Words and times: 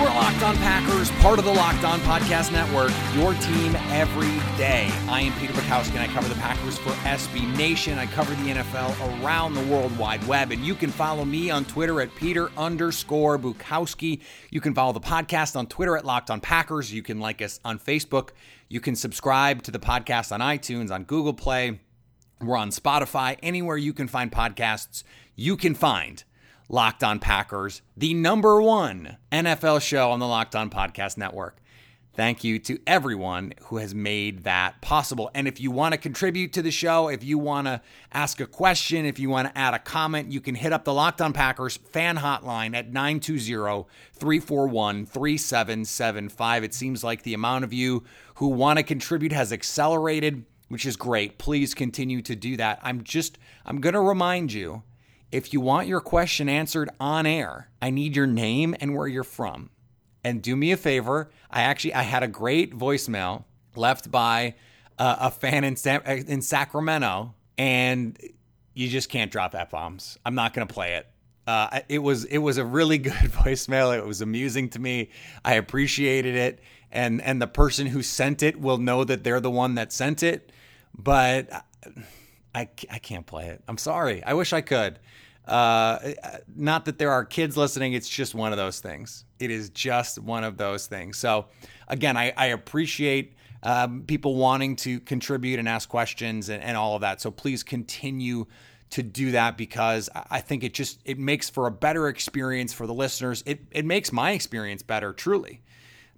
You 0.00 0.06
are 0.06 0.14
Locked 0.14 0.42
On 0.42 0.56
Packers, 0.56 1.10
part 1.20 1.38
of 1.38 1.44
the 1.44 1.52
Locked 1.52 1.84
On 1.84 2.00
Podcast 2.00 2.52
Network, 2.52 2.90
your 3.14 3.34
team 3.34 3.76
every 3.90 4.30
day. 4.56 4.88
I 5.10 5.20
am 5.20 5.38
Peter 5.38 5.52
Bukowski, 5.52 5.90
and 5.90 5.98
I 5.98 6.06
cover 6.06 6.26
the 6.26 6.40
Packers 6.40 6.78
for 6.78 6.88
SB 7.04 7.54
Nation. 7.58 7.98
I 7.98 8.06
cover 8.06 8.34
the 8.36 8.50
NFL 8.50 9.22
around 9.22 9.52
the 9.52 9.62
World 9.64 9.94
Wide 9.98 10.26
Web, 10.26 10.52
and 10.52 10.64
you 10.64 10.74
can 10.74 10.88
follow 10.88 11.26
me 11.26 11.50
on 11.50 11.66
Twitter 11.66 12.00
at 12.00 12.14
Peter 12.14 12.50
underscore 12.56 13.38
Bukowski. 13.38 14.22
You 14.50 14.62
can 14.62 14.72
follow 14.72 14.94
the 14.94 15.00
podcast 15.00 15.54
on 15.54 15.66
Twitter 15.66 15.98
at 15.98 16.06
Locked 16.06 16.30
On 16.30 16.40
Packers. 16.40 16.90
You 16.90 17.02
can 17.02 17.20
like 17.20 17.42
us 17.42 17.60
on 17.62 17.78
Facebook. 17.78 18.30
You 18.70 18.80
can 18.80 18.96
subscribe 18.96 19.62
to 19.64 19.70
the 19.70 19.78
podcast 19.78 20.32
on 20.32 20.40
iTunes, 20.40 20.90
on 20.90 21.04
Google 21.04 21.34
Play. 21.34 21.78
We're 22.40 22.56
on 22.56 22.70
Spotify. 22.70 23.36
Anywhere 23.42 23.76
you 23.76 23.92
can 23.92 24.08
find 24.08 24.32
podcasts, 24.32 25.02
you 25.36 25.58
can 25.58 25.74
find 25.74 26.24
Locked 26.72 27.02
On 27.02 27.18
Packers, 27.18 27.82
the 27.96 28.14
number 28.14 28.62
one 28.62 29.16
NFL 29.32 29.82
show 29.82 30.12
on 30.12 30.20
the 30.20 30.26
Locked 30.28 30.54
On 30.54 30.70
Podcast 30.70 31.18
Network. 31.18 31.56
Thank 32.14 32.44
you 32.44 32.60
to 32.60 32.78
everyone 32.86 33.54
who 33.62 33.78
has 33.78 33.92
made 33.92 34.44
that 34.44 34.80
possible. 34.80 35.32
And 35.34 35.48
if 35.48 35.60
you 35.60 35.72
want 35.72 35.94
to 35.94 35.98
contribute 35.98 36.52
to 36.52 36.62
the 36.62 36.70
show, 36.70 37.08
if 37.08 37.24
you 37.24 37.38
want 37.38 37.66
to 37.66 37.80
ask 38.12 38.40
a 38.40 38.46
question, 38.46 39.04
if 39.04 39.18
you 39.18 39.28
want 39.28 39.48
to 39.48 39.58
add 39.58 39.74
a 39.74 39.80
comment, 39.80 40.30
you 40.30 40.40
can 40.40 40.54
hit 40.54 40.72
up 40.72 40.84
the 40.84 40.94
Locked 40.94 41.20
On 41.20 41.32
Packers 41.32 41.76
fan 41.76 42.18
hotline 42.18 42.76
at 42.76 42.92
920 42.92 43.88
341 44.12 45.06
3775. 45.06 46.62
It 46.62 46.72
seems 46.72 47.02
like 47.02 47.24
the 47.24 47.34
amount 47.34 47.64
of 47.64 47.72
you 47.72 48.04
who 48.36 48.46
want 48.46 48.78
to 48.78 48.84
contribute 48.84 49.32
has 49.32 49.52
accelerated, 49.52 50.44
which 50.68 50.86
is 50.86 50.96
great. 50.96 51.36
Please 51.36 51.74
continue 51.74 52.22
to 52.22 52.36
do 52.36 52.56
that. 52.58 52.78
I'm 52.80 53.02
just, 53.02 53.38
I'm 53.66 53.80
going 53.80 53.94
to 53.94 54.00
remind 54.00 54.52
you 54.52 54.84
if 55.32 55.52
you 55.52 55.60
want 55.60 55.86
your 55.86 56.00
question 56.00 56.48
answered 56.48 56.90
on 56.98 57.26
air, 57.26 57.70
I 57.80 57.90
need 57.90 58.16
your 58.16 58.26
name 58.26 58.74
and 58.80 58.94
where 58.94 59.06
you're 59.06 59.24
from. 59.24 59.70
And 60.24 60.42
do 60.42 60.54
me 60.54 60.72
a 60.72 60.76
favor, 60.76 61.30
I 61.50 61.62
actually 61.62 61.94
I 61.94 62.02
had 62.02 62.22
a 62.22 62.28
great 62.28 62.76
voicemail 62.76 63.44
left 63.74 64.10
by 64.10 64.54
uh, 64.98 65.16
a 65.20 65.30
fan 65.30 65.64
in 65.64 65.76
in 66.28 66.42
Sacramento, 66.42 67.34
and 67.56 68.18
you 68.74 68.88
just 68.88 69.08
can't 69.08 69.30
drop 69.30 69.54
f 69.54 69.70
bombs. 69.70 70.18
I'm 70.26 70.34
not 70.34 70.52
going 70.52 70.66
to 70.66 70.72
play 70.72 70.94
it. 70.94 71.06
Uh, 71.46 71.80
it 71.88 72.00
was 72.00 72.24
it 72.26 72.38
was 72.38 72.58
a 72.58 72.64
really 72.64 72.98
good 72.98 73.12
voicemail. 73.12 73.96
It 73.96 74.04
was 74.04 74.20
amusing 74.20 74.68
to 74.70 74.78
me. 74.78 75.08
I 75.42 75.54
appreciated 75.54 76.34
it, 76.34 76.60
and 76.92 77.22
and 77.22 77.40
the 77.40 77.46
person 77.46 77.86
who 77.86 78.02
sent 78.02 78.42
it 78.42 78.60
will 78.60 78.78
know 78.78 79.04
that 79.04 79.24
they're 79.24 79.40
the 79.40 79.50
one 79.50 79.76
that 79.76 79.92
sent 79.92 80.22
it. 80.22 80.52
But 80.94 81.64
I 82.54 82.68
I 82.90 82.98
can't 82.98 83.26
play 83.26 83.48
it. 83.48 83.62
I'm 83.68 83.78
sorry. 83.78 84.22
I 84.24 84.34
wish 84.34 84.52
I 84.52 84.60
could. 84.60 84.98
Uh, 85.46 86.12
not 86.54 86.84
that 86.84 86.98
there 86.98 87.10
are 87.10 87.24
kids 87.24 87.56
listening. 87.56 87.94
It's 87.94 88.08
just 88.08 88.34
one 88.34 88.52
of 88.52 88.58
those 88.58 88.80
things. 88.80 89.24
It 89.38 89.50
is 89.50 89.70
just 89.70 90.18
one 90.18 90.44
of 90.44 90.56
those 90.56 90.86
things. 90.86 91.16
So, 91.16 91.46
again, 91.88 92.16
I, 92.16 92.32
I 92.36 92.46
appreciate 92.46 93.34
um, 93.62 94.04
people 94.06 94.36
wanting 94.36 94.76
to 94.76 95.00
contribute 95.00 95.58
and 95.58 95.68
ask 95.68 95.88
questions 95.88 96.48
and, 96.48 96.62
and 96.62 96.76
all 96.76 96.94
of 96.94 97.00
that. 97.00 97.20
So 97.20 97.30
please 97.30 97.62
continue 97.62 98.46
to 98.90 99.02
do 99.02 99.32
that 99.32 99.56
because 99.56 100.08
I 100.14 100.40
think 100.40 100.64
it 100.64 100.74
just 100.74 101.00
it 101.04 101.18
makes 101.18 101.48
for 101.48 101.66
a 101.66 101.70
better 101.70 102.08
experience 102.08 102.72
for 102.72 102.86
the 102.86 102.94
listeners. 102.94 103.42
It 103.46 103.60
it 103.70 103.84
makes 103.84 104.12
my 104.12 104.32
experience 104.32 104.82
better, 104.82 105.12
truly. 105.12 105.62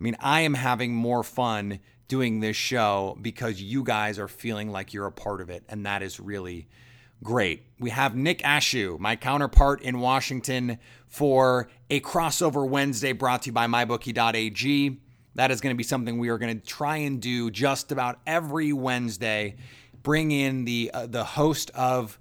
I 0.02 0.04
mean, 0.04 0.16
I 0.18 0.40
am 0.40 0.54
having 0.54 0.92
more 0.92 1.22
fun 1.22 1.78
doing 2.08 2.40
this 2.40 2.56
show 2.56 3.16
because 3.22 3.62
you 3.62 3.84
guys 3.84 4.18
are 4.18 4.26
feeling 4.26 4.72
like 4.72 4.92
you're 4.92 5.06
a 5.06 5.12
part 5.12 5.40
of 5.40 5.48
it, 5.48 5.62
and 5.68 5.86
that 5.86 6.02
is 6.02 6.18
really 6.18 6.66
Great. 7.22 7.62
We 7.78 7.90
have 7.90 8.16
Nick 8.16 8.40
Ashooh, 8.40 8.98
my 8.98 9.14
counterpart 9.14 9.80
in 9.82 10.00
Washington, 10.00 10.78
for 11.06 11.68
a 11.88 12.00
crossover 12.00 12.68
Wednesday 12.68 13.12
brought 13.12 13.42
to 13.42 13.50
you 13.50 13.52
by 13.52 13.68
mybookie.ag. 13.68 14.98
That 15.36 15.50
is 15.52 15.60
going 15.60 15.72
to 15.72 15.78
be 15.78 15.84
something 15.84 16.19
we 16.19 16.30
are 16.30 16.38
going 16.38 16.58
to 16.58 16.66
try 16.66 16.96
and 16.96 17.22
do 17.22 17.48
just 17.48 17.92
about 17.92 18.19
every 18.26 18.72
Wednesday. 18.72 19.54
Bring 20.02 20.32
in 20.32 20.64
the 20.64 20.90
uh, 20.92 21.06
the 21.06 21.22
host 21.22 21.70
of 21.76 22.19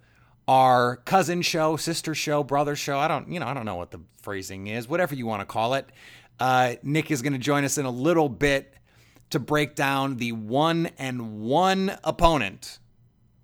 our 0.48 0.98
cousin 0.98 1.42
show, 1.42 1.78
sister 1.78 2.13
show, 2.13 2.44
brother 2.44 2.75
show. 2.75 3.00
I 3.00 3.08
don't, 3.08 3.31
you 3.31 3.40
know, 3.40 3.48
I 3.48 3.56
don't 3.56 3.66
know 3.66 3.78
what 3.78 3.90
the 3.90 4.02
phrasing 4.22 4.68
is, 4.68 4.88
whatever 4.88 5.16
you 5.16 5.25
want 5.25 5.42
to 5.42 5.46
call 5.46 5.74
it. 5.74 5.90
Uh, 6.41 6.74
Nick 6.81 7.12
is 7.12 7.22
going 7.22 7.34
to 7.34 7.40
join 7.40 7.63
us 7.66 7.78
in 7.78 7.85
a 7.85 7.91
little 7.91 8.28
bit 8.28 8.74
to 9.29 9.38
break 9.38 9.75
down 9.75 10.18
the 10.18 10.31
one 10.31 10.90
and 10.97 11.40
one 11.40 11.96
opponent 12.03 12.79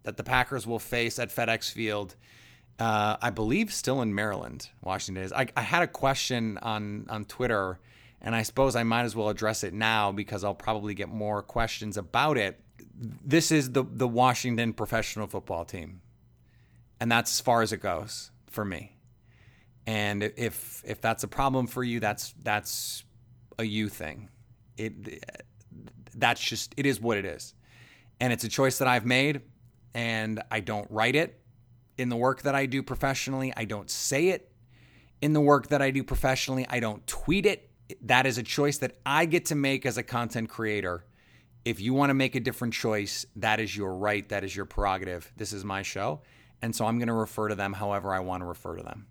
that 0.01 0.17
the 0.17 0.23
Packers 0.23 0.65
will 0.65 0.79
face 0.79 1.19
at 1.19 1.29
FedEx 1.29 1.71
Field. 1.71 2.15
Uh, 2.79 3.17
I 3.21 3.29
believe 3.29 3.71
still 3.71 4.01
in 4.01 4.15
Maryland, 4.15 4.69
Washington 4.81 5.23
is. 5.23 5.31
I, 5.31 5.45
I 5.55 5.61
had 5.61 5.83
a 5.83 5.87
question 5.87 6.57
on 6.57 7.05
on 7.07 7.25
Twitter, 7.25 7.77
and 8.19 8.33
I 8.33 8.41
suppose 8.41 8.75
I 8.75 8.81
might 8.81 9.03
as 9.03 9.15
well 9.15 9.29
address 9.29 9.63
it 9.63 9.75
now 9.75 10.11
because 10.11 10.43
I'll 10.43 10.55
probably 10.55 10.95
get 10.95 11.07
more 11.07 11.43
questions 11.43 11.97
about 11.97 12.35
it. 12.35 12.59
This 12.99 13.51
is 13.51 13.73
the 13.73 13.83
the 13.83 14.07
Washington 14.07 14.73
professional 14.73 15.27
football 15.27 15.65
team, 15.65 16.01
and 16.99 17.11
that's 17.11 17.29
as 17.29 17.41
far 17.41 17.61
as 17.61 17.71
it 17.71 17.77
goes 17.77 18.31
for 18.47 18.65
me. 18.65 18.96
And 19.87 20.21
if 20.21 20.83
if 20.85 21.01
that's 21.01 21.23
a 21.23 21.27
problem 21.27 21.65
for 21.65 21.83
you, 21.83 21.99
that's 21.99 22.35
that's 22.43 23.03
a 23.57 23.63
you 23.63 23.89
thing. 23.89 24.29
It 24.77 25.23
that's 26.13 26.41
just 26.41 26.75
it 26.77 26.85
is 26.85 26.99
what 26.99 27.17
it 27.17 27.25
is, 27.25 27.55
and 28.19 28.31
it's 28.31 28.43
a 28.43 28.49
choice 28.49 28.77
that 28.77 28.87
I've 28.87 29.05
made 29.05 29.41
and 29.97 30.43
I 30.51 30.59
don't 30.59 30.89
write 30.91 31.15
it 31.15 31.41
in 31.97 32.09
the 32.09 32.15
work 32.15 32.43
that 32.43 32.53
I 32.53 32.67
do 32.67 32.83
professionally. 32.83 33.51
I 33.57 33.65
don't 33.65 33.89
say 33.89 34.27
it 34.27 34.51
in 35.21 35.33
the 35.33 35.41
work 35.41 35.67
that 35.69 35.81
I 35.81 35.89
do 35.89 36.03
professionally. 36.03 36.67
I 36.69 36.79
don't 36.79 37.05
tweet 37.07 37.47
it. 37.47 37.71
That 38.03 38.27
is 38.27 38.37
a 38.37 38.43
choice 38.43 38.77
that 38.79 38.97
I 39.05 39.25
get 39.25 39.45
to 39.45 39.55
make 39.55 39.87
as 39.87 39.97
a 39.97 40.03
content 40.03 40.49
creator. 40.49 41.05
If 41.65 41.79
you 41.79 41.95
want 41.95 42.11
to 42.11 42.13
make 42.13 42.35
a 42.35 42.39
different 42.39 42.75
choice, 42.75 43.25
that 43.37 43.59
is 43.59 43.75
your 43.75 43.95
right. 43.95 44.27
That 44.29 44.43
is 44.43 44.55
your 44.55 44.65
prerogative. 44.65 45.31
This 45.35 45.51
is 45.51 45.65
my 45.65 45.81
show. 45.81 46.21
And 46.61 46.75
so 46.75 46.85
I'm 46.85 46.99
going 46.99 47.07
to 47.07 47.13
refer 47.13 47.47
to 47.47 47.55
them 47.55 47.73
however 47.73 48.13
I 48.13 48.19
want 48.19 48.41
to 48.41 48.45
refer 48.45 48.75
to 48.75 48.83
them. 48.83 49.07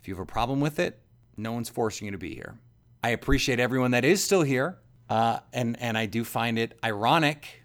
If 0.00 0.08
you 0.08 0.14
have 0.14 0.22
a 0.22 0.26
problem 0.26 0.60
with 0.60 0.78
it, 0.78 1.00
no 1.36 1.52
one's 1.52 1.68
forcing 1.68 2.06
you 2.06 2.12
to 2.12 2.18
be 2.18 2.34
here. 2.34 2.58
I 3.02 3.10
appreciate 3.10 3.60
everyone 3.60 3.90
that 3.92 4.04
is 4.04 4.22
still 4.22 4.42
here. 4.42 4.78
Uh, 5.08 5.40
and, 5.52 5.80
and 5.80 5.98
I 5.98 6.06
do 6.06 6.24
find 6.24 6.58
it 6.58 6.78
ironic 6.84 7.64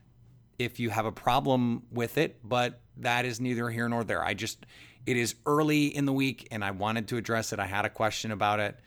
if 0.57 0.79
you 0.79 0.89
have 0.89 1.05
a 1.05 1.11
problem 1.11 1.83
with 1.91 2.17
it, 2.17 2.39
but 2.43 2.81
that 2.97 3.25
is 3.25 3.39
neither 3.39 3.69
here 3.69 3.87
nor 3.87 4.03
there. 4.03 4.23
I 4.23 4.33
just, 4.33 4.65
it 5.05 5.17
is 5.17 5.35
early 5.45 5.87
in 5.87 6.05
the 6.05 6.13
week 6.13 6.47
and 6.51 6.63
I 6.63 6.71
wanted 6.71 7.07
to 7.09 7.17
address 7.17 7.53
it. 7.53 7.59
I 7.59 7.67
had 7.67 7.85
a 7.85 7.89
question 7.89 8.31
about 8.31 8.59
it. 8.59 8.79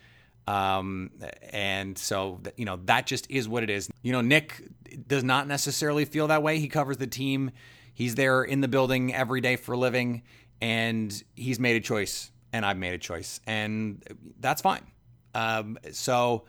Um, 0.47 1.11
and 1.51 1.97
so, 1.97 2.41
you 2.57 2.65
know, 2.65 2.81
that 2.87 3.07
just 3.07 3.31
is 3.31 3.49
what 3.49 3.63
it 3.63 3.71
is. 3.71 3.91
You 4.03 4.13
know, 4.13 4.23
Nick 4.23 4.67
does 5.07 5.23
not 5.23 5.47
necessarily 5.47 6.07
feel 6.07 6.29
that 6.29 6.43
way. 6.43 6.59
He 6.59 6.69
covers 6.69 6.97
the 6.97 7.07
team, 7.07 7.51
he's 7.93 8.15
there 8.15 8.43
in 8.43 8.63
the 8.63 8.69
building 8.69 9.15
every 9.15 9.43
day 9.43 9.57
for 9.57 9.73
a 9.73 9.77
living, 9.77 10.23
and 10.61 11.23
he's 11.37 11.61
made 11.61 11.77
a 11.77 11.81
choice, 11.81 12.31
and 12.53 12.65
I've 12.65 12.79
made 12.79 12.95
a 12.95 12.99
choice, 12.99 13.41
and 13.47 14.03
that's 14.41 14.63
fine. 14.63 14.87
Um, 15.35 15.79
so, 15.93 16.45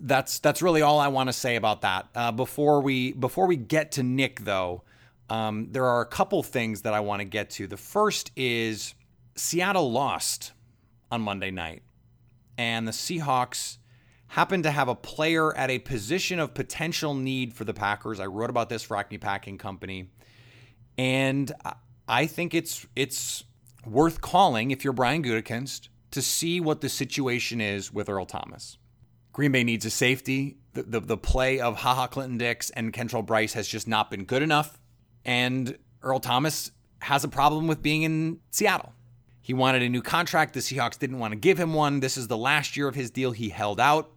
that's 0.00 0.38
that's 0.38 0.62
really 0.62 0.82
all 0.82 1.00
I 1.00 1.08
want 1.08 1.28
to 1.28 1.32
say 1.32 1.56
about 1.56 1.80
that. 1.80 2.08
Uh, 2.14 2.32
before 2.32 2.80
we 2.80 3.12
before 3.12 3.46
we 3.46 3.56
get 3.56 3.92
to 3.92 4.02
Nick, 4.02 4.40
though, 4.40 4.82
Um, 5.30 5.68
there 5.70 5.86
are 5.86 6.00
a 6.00 6.06
couple 6.06 6.42
things 6.42 6.82
that 6.82 6.92
I 6.92 7.00
want 7.00 7.20
to 7.20 7.24
get 7.24 7.50
to. 7.50 7.68
The 7.68 7.76
first 7.76 8.32
is 8.34 8.94
Seattle 9.36 9.92
lost 9.92 10.52
on 11.10 11.20
Monday 11.22 11.52
night, 11.52 11.82
and 12.58 12.86
the 12.86 12.92
Seahawks 12.92 13.78
happened 14.26 14.64
to 14.64 14.72
have 14.72 14.88
a 14.88 14.94
player 14.94 15.56
at 15.56 15.70
a 15.70 15.78
position 15.78 16.40
of 16.40 16.52
potential 16.52 17.14
need 17.14 17.54
for 17.54 17.64
the 17.64 17.74
Packers. 17.74 18.18
I 18.18 18.26
wrote 18.26 18.50
about 18.50 18.68
this 18.68 18.82
for 18.82 18.96
Acme 18.96 19.18
Packing 19.18 19.56
Company, 19.58 20.10
and 20.98 21.52
I 22.08 22.26
think 22.26 22.52
it's 22.52 22.86
it's 22.96 23.44
worth 23.86 24.20
calling 24.20 24.70
if 24.70 24.84
you're 24.84 24.92
Brian 24.92 25.22
Gutekunst 25.22 25.88
to 26.10 26.22
see 26.22 26.60
what 26.60 26.80
the 26.80 26.88
situation 26.88 27.60
is 27.60 27.92
with 27.92 28.08
Earl 28.08 28.26
Thomas. 28.26 28.78
Green 29.32 29.52
Bay 29.52 29.64
needs 29.64 29.84
a 29.84 29.90
safety. 29.90 30.56
The, 30.74 30.82
the, 30.82 31.00
the 31.00 31.16
play 31.16 31.60
of 31.60 31.76
Ha 31.78 31.94
Ha 31.94 32.06
Clinton 32.08 32.38
Dix 32.38 32.70
and 32.70 32.92
Kentrell 32.92 33.24
Brice 33.24 33.52
has 33.54 33.68
just 33.68 33.88
not 33.88 34.10
been 34.10 34.24
good 34.24 34.42
enough. 34.42 34.80
And 35.24 35.78
Earl 36.02 36.20
Thomas 36.20 36.72
has 37.00 37.24
a 37.24 37.28
problem 37.28 37.66
with 37.66 37.82
being 37.82 38.02
in 38.02 38.40
Seattle. 38.50 38.92
He 39.40 39.54
wanted 39.54 39.82
a 39.82 39.88
new 39.88 40.02
contract. 40.02 40.54
The 40.54 40.60
Seahawks 40.60 40.98
didn't 40.98 41.18
want 41.18 41.32
to 41.32 41.38
give 41.38 41.58
him 41.58 41.74
one. 41.74 42.00
This 42.00 42.16
is 42.16 42.28
the 42.28 42.36
last 42.36 42.76
year 42.76 42.88
of 42.88 42.94
his 42.94 43.10
deal. 43.10 43.32
He 43.32 43.48
held 43.48 43.80
out. 43.80 44.10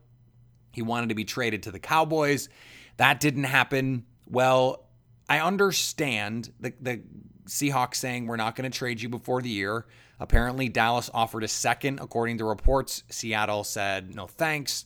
He 0.72 0.82
wanted 0.82 1.10
to 1.10 1.16
be 1.16 1.24
traded 1.24 1.64
to 1.64 1.72
the 1.72 1.80
Cowboys. 1.80 2.50
That 2.98 3.20
didn't 3.20 3.46
happen. 3.46 4.06
Well, 4.28 4.86
I 5.30 5.40
understand 5.40 6.52
the, 6.60 6.74
the 6.82 7.02
Seahawks 7.46 7.96
saying 7.96 8.28
we're 8.28 8.36
not 8.36 8.56
going 8.56 8.70
to 8.70 8.78
trade 8.78 9.02
you 9.02 9.10
before 9.10 9.42
the 9.42 9.50
year. 9.50 9.86
Apparently, 10.20 10.70
Dallas 10.70 11.10
offered 11.14 11.44
a 11.44 11.48
second, 11.48 12.00
according 12.00 12.38
to 12.38 12.46
reports. 12.46 13.04
Seattle 13.10 13.64
said 13.64 14.16
no 14.16 14.28
thanks. 14.28 14.86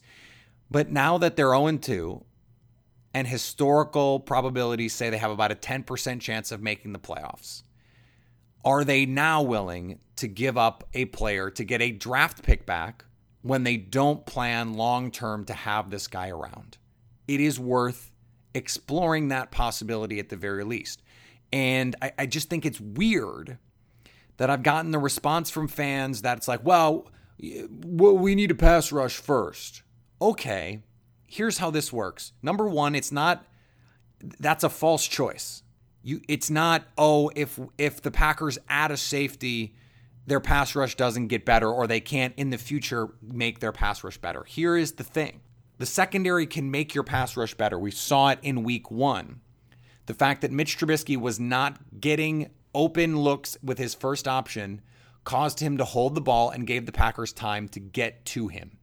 But 0.69 0.92
now 0.92 1.18
that 1.18 1.36
they're 1.36 1.56
0 1.56 1.77
2, 1.77 2.24
and 3.13 3.27
historical 3.27 4.19
probabilities 4.19 4.94
say 4.94 5.09
they 5.09 5.18
have 5.18 5.31
about 5.31 5.51
a 5.51 5.56
10% 5.56 6.19
chance 6.19 6.51
of 6.51 6.62
making 6.62 6.94
the 6.94 7.00
playoffs, 7.00 7.63
are 8.65 8.83
they 8.83 9.06
now 9.06 9.42
willing 9.42 10.00
to 10.18 10.27
give 10.27 10.57
up 10.57 10.83
a 10.94 11.06
player 11.06 11.50
to 11.50 11.63
get 11.63 11.81
a 11.81 11.92
draft 11.92 12.44
pick 12.44 12.65
back 12.65 13.06
when 13.42 13.63
they 13.63 13.77
don't 13.77 14.25
plan 14.25 14.74
long 14.74 15.10
term 15.10 15.45
to 15.45 15.53
have 15.53 15.89
this 15.89 16.07
guy 16.07 16.30
around? 16.30 16.77
It 17.27 17.39
is 17.39 17.60
worth 17.60 18.12
exploring 18.53 19.30
that 19.30 19.51
possibility 19.51 20.19
at 20.19 20.30
the 20.30 20.36
very 20.36 20.63
least. 20.63 21.01
And 21.51 21.95
I, 22.01 22.11
I 22.19 22.25
just 22.25 22.49
think 22.49 22.65
it's 22.65 22.79
weird 22.79 23.57
that 24.38 24.49
I've 24.49 24.63
gotten 24.63 24.91
the 24.91 24.99
response 24.99 25.49
from 25.49 25.67
fans 25.67 26.21
that 26.21 26.38
it's 26.38 26.47
like, 26.47 26.63
well, 26.63 27.07
we 27.39 28.35
need 28.35 28.51
a 28.51 28.55
pass 28.55 28.91
rush 28.91 29.17
first. 29.17 29.83
Okay, 30.21 30.83
here's 31.25 31.59
how 31.59 31.69
this 31.69 31.94
works. 31.94 32.33
Number 32.41 32.67
one, 32.67 32.95
it's 32.95 33.11
not 33.11 33.45
that's 34.39 34.63
a 34.63 34.69
false 34.69 35.05
choice. 35.05 35.63
You 36.01 36.21
it's 36.27 36.49
not, 36.49 36.85
oh, 36.97 37.31
if 37.35 37.59
if 37.77 38.01
the 38.01 38.11
Packers 38.11 38.57
add 38.67 38.91
a 38.91 38.97
safety, 38.97 39.75
their 40.25 40.39
pass 40.39 40.75
rush 40.75 40.95
doesn't 40.95 41.27
get 41.27 41.45
better 41.45 41.69
or 41.69 41.85
they 41.85 42.00
can't 42.00 42.33
in 42.38 42.50
the 42.50 42.57
future 42.57 43.09
make 43.21 43.59
their 43.59 43.71
pass 43.71 44.03
rush 44.03 44.17
better. 44.17 44.43
Here 44.43 44.75
is 44.75 44.93
the 44.93 45.03
thing. 45.03 45.41
The 45.77 45.85
secondary 45.85 46.47
can 46.47 46.71
make 46.71 46.95
your 46.95 47.03
pass 47.03 47.38
rush 47.38 47.53
better. 47.53 47.77
We 47.77 47.91
saw 47.91 48.29
it 48.29 48.39
in 48.41 48.63
week 48.63 48.89
1. 48.89 49.41
The 50.07 50.13
fact 50.13 50.42
that 50.42 50.51
Mitch 50.51 50.77
Trubisky 50.77 51.18
was 51.18 51.39
not 51.39 51.77
getting 52.00 52.50
open 52.74 53.18
looks 53.19 53.57
with 53.62 53.77
his 53.77 53.94
first 53.94 54.27
option 54.27 54.81
caused 55.24 55.59
him 55.59 55.77
to 55.77 55.83
hold 55.83 56.15
the 56.15 56.21
ball 56.21 56.50
and 56.50 56.65
gave 56.65 56.86
the 56.86 56.92
Packers 56.92 57.33
time 57.33 57.68
to 57.69 57.80
get 57.81 58.24
to 58.25 58.48
him. 58.48 58.77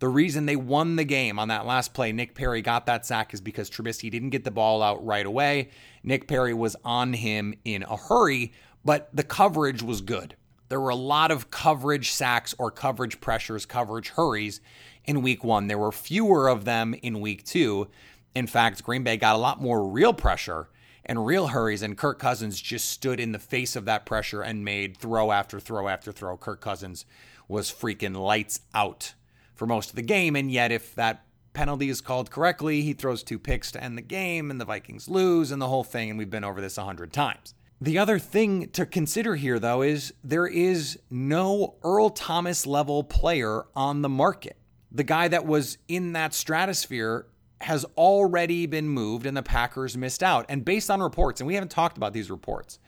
The 0.00 0.08
reason 0.08 0.44
they 0.44 0.56
won 0.56 0.96
the 0.96 1.04
game 1.04 1.38
on 1.38 1.48
that 1.48 1.64
last 1.64 1.94
play, 1.94 2.10
Nick 2.12 2.34
Perry 2.34 2.60
got 2.60 2.86
that 2.86 3.06
sack, 3.06 3.32
is 3.32 3.40
because 3.40 3.70
Trubisky 3.70 4.10
didn't 4.10 4.30
get 4.30 4.44
the 4.44 4.50
ball 4.50 4.82
out 4.82 5.04
right 5.06 5.24
away. 5.24 5.70
Nick 6.02 6.26
Perry 6.26 6.52
was 6.52 6.76
on 6.84 7.12
him 7.12 7.54
in 7.64 7.84
a 7.84 7.96
hurry, 7.96 8.52
but 8.84 9.08
the 9.14 9.22
coverage 9.22 9.82
was 9.82 10.00
good. 10.00 10.34
There 10.68 10.80
were 10.80 10.90
a 10.90 10.96
lot 10.96 11.30
of 11.30 11.50
coverage 11.52 12.10
sacks 12.10 12.54
or 12.58 12.72
coverage 12.72 13.20
pressures, 13.20 13.64
coverage 13.64 14.10
hurries 14.10 14.60
in 15.04 15.22
week 15.22 15.44
one. 15.44 15.68
There 15.68 15.78
were 15.78 15.92
fewer 15.92 16.48
of 16.48 16.64
them 16.64 16.92
in 17.02 17.20
week 17.20 17.44
two. 17.44 17.88
In 18.36 18.46
fact, 18.46 18.82
Green 18.82 19.02
Bay 19.02 19.16
got 19.16 19.34
a 19.34 19.38
lot 19.38 19.62
more 19.62 19.88
real 19.88 20.12
pressure 20.12 20.68
and 21.06 21.24
real 21.24 21.46
hurries, 21.46 21.80
and 21.80 21.96
Kirk 21.96 22.18
Cousins 22.18 22.60
just 22.60 22.90
stood 22.90 23.18
in 23.18 23.32
the 23.32 23.38
face 23.38 23.74
of 23.76 23.86
that 23.86 24.04
pressure 24.04 24.42
and 24.42 24.62
made 24.62 24.98
throw 24.98 25.32
after 25.32 25.58
throw 25.58 25.88
after 25.88 26.12
throw. 26.12 26.36
Kirk 26.36 26.60
Cousins 26.60 27.06
was 27.48 27.72
freaking 27.72 28.14
lights 28.14 28.60
out 28.74 29.14
for 29.54 29.66
most 29.66 29.88
of 29.88 29.96
the 29.96 30.02
game, 30.02 30.36
and 30.36 30.50
yet 30.50 30.70
if 30.70 30.94
that 30.96 31.24
penalty 31.54 31.88
is 31.88 32.02
called 32.02 32.30
correctly, 32.30 32.82
he 32.82 32.92
throws 32.92 33.22
two 33.22 33.38
picks 33.38 33.72
to 33.72 33.82
end 33.82 33.96
the 33.96 34.02
game, 34.02 34.50
and 34.50 34.60
the 34.60 34.66
Vikings 34.66 35.08
lose, 35.08 35.50
and 35.50 35.62
the 35.62 35.68
whole 35.68 35.84
thing, 35.84 36.10
and 36.10 36.18
we've 36.18 36.28
been 36.28 36.44
over 36.44 36.60
this 36.60 36.76
a 36.76 36.84
hundred 36.84 37.14
times. 37.14 37.54
The 37.80 37.96
other 37.96 38.18
thing 38.18 38.68
to 38.72 38.84
consider 38.84 39.36
here, 39.36 39.58
though, 39.58 39.80
is 39.80 40.12
there 40.22 40.46
is 40.46 40.98
no 41.08 41.76
Earl 41.82 42.10
Thomas 42.10 42.66
level 42.66 43.02
player 43.02 43.64
on 43.74 44.02
the 44.02 44.10
market. 44.10 44.58
The 44.92 45.04
guy 45.04 45.28
that 45.28 45.46
was 45.46 45.78
in 45.88 46.12
that 46.12 46.34
stratosphere 46.34 47.28
has 47.62 47.84
already 47.96 48.66
been 48.66 48.88
moved 48.88 49.26
and 49.26 49.36
the 49.36 49.42
Packers 49.42 49.96
missed 49.96 50.22
out. 50.22 50.46
And 50.48 50.64
based 50.64 50.90
on 50.90 51.02
reports, 51.02 51.40
and 51.40 51.46
we 51.46 51.54
haven't 51.54 51.70
talked 51.70 51.96
about 51.96 52.12
these 52.12 52.30
reports, 52.30 52.78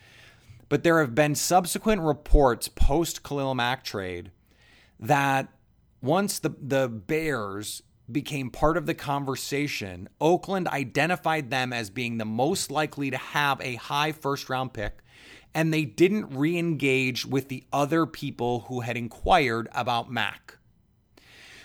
but 0.69 0.83
there 0.83 1.01
have 1.01 1.15
been 1.15 1.35
subsequent 1.35 2.03
reports 2.03 2.69
post 2.69 3.23
Khalil 3.23 3.55
Mack 3.55 3.83
trade 3.83 4.31
that 5.01 5.49
once 6.03 6.39
the, 6.39 6.55
the 6.61 6.89
Bears 6.89 7.83
became 8.11 8.51
part 8.51 8.77
of 8.77 8.87
the 8.87 8.95
conversation, 8.95 10.09
Oakland 10.21 10.69
identified 10.69 11.51
them 11.51 11.73
as 11.73 11.91
being 11.91 12.19
the 12.19 12.25
most 12.25 12.71
likely 12.71 13.11
to 13.11 13.17
have 13.17 13.61
a 13.61 13.77
high 13.77 14.13
first 14.13 14.49
round 14.49 14.73
pick, 14.73 14.99
and 15.55 15.73
they 15.73 15.85
didn't 15.85 16.37
re 16.37 16.59
engage 16.59 17.27
with 17.27 17.49
the 17.49 17.65
other 17.73 18.07
people 18.07 18.61
who 18.69 18.81
had 18.81 18.97
inquired 18.97 19.69
about 19.73 20.11
Mack. 20.11 20.58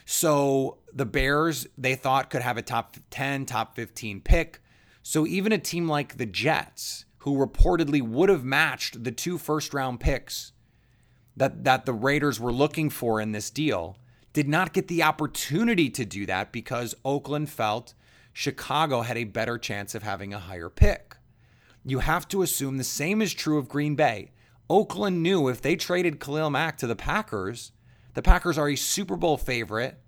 So 0.06 0.78
the 0.94 1.06
Bears, 1.06 1.68
they 1.78 1.96
thought 1.96 2.30
could 2.30 2.42
have 2.42 2.58
a 2.58 2.62
top 2.62 2.98
10, 3.10 3.46
top 3.46 3.76
15 3.76 4.22
pick. 4.22 4.62
So 5.02 5.26
even 5.28 5.52
a 5.52 5.58
team 5.58 5.88
like 5.88 6.18
the 6.18 6.26
Jets, 6.26 7.06
who 7.20 7.38
reportedly 7.38 8.02
would 8.02 8.30
have 8.30 8.44
matched 8.44 9.04
the 9.04 9.12
two 9.12 9.38
first 9.38 9.74
round 9.74 10.00
picks 10.00 10.52
that, 11.36 11.64
that 11.64 11.86
the 11.86 11.94
Raiders 11.94 12.40
were 12.40 12.52
looking 12.52 12.90
for 12.90 13.22
in 13.22 13.32
this 13.32 13.50
deal, 13.50 13.98
did 14.34 14.48
not 14.48 14.74
get 14.74 14.88
the 14.88 15.04
opportunity 15.04 15.90
to 15.90 16.06
do 16.06 16.26
that 16.26 16.52
because 16.52 16.96
Oakland 17.06 17.50
felt 17.50 17.94
Chicago 18.34 19.02
had 19.02 19.18
a 19.18 19.24
better 19.26 19.58
chance 19.58 19.94
of 19.94 20.04
having 20.04 20.34
a 20.34 20.40
higher 20.40 20.70
pick. 20.70 21.16
You 21.86 22.00
have 22.00 22.28
to 22.30 22.42
assume 22.42 22.78
the 22.78 22.84
same 22.84 23.22
is 23.22 23.34
true 23.34 23.58
of 23.58 23.70
Green 23.70 23.96
Bay. 23.96 24.32
Oakland 24.70 25.22
knew 25.22 25.48
if 25.50 25.62
they 25.62 25.76
traded 25.76 26.20
Khalil 26.20 26.50
Mack 26.50 26.78
to 26.80 26.88
the 26.88 26.96
Packers, 26.96 27.72
the 28.14 28.22
Packers 28.22 28.58
are 28.58 28.70
a 28.70 28.76
Super 28.76 29.16
Bowl 29.16 29.38
favorite, 29.38 30.00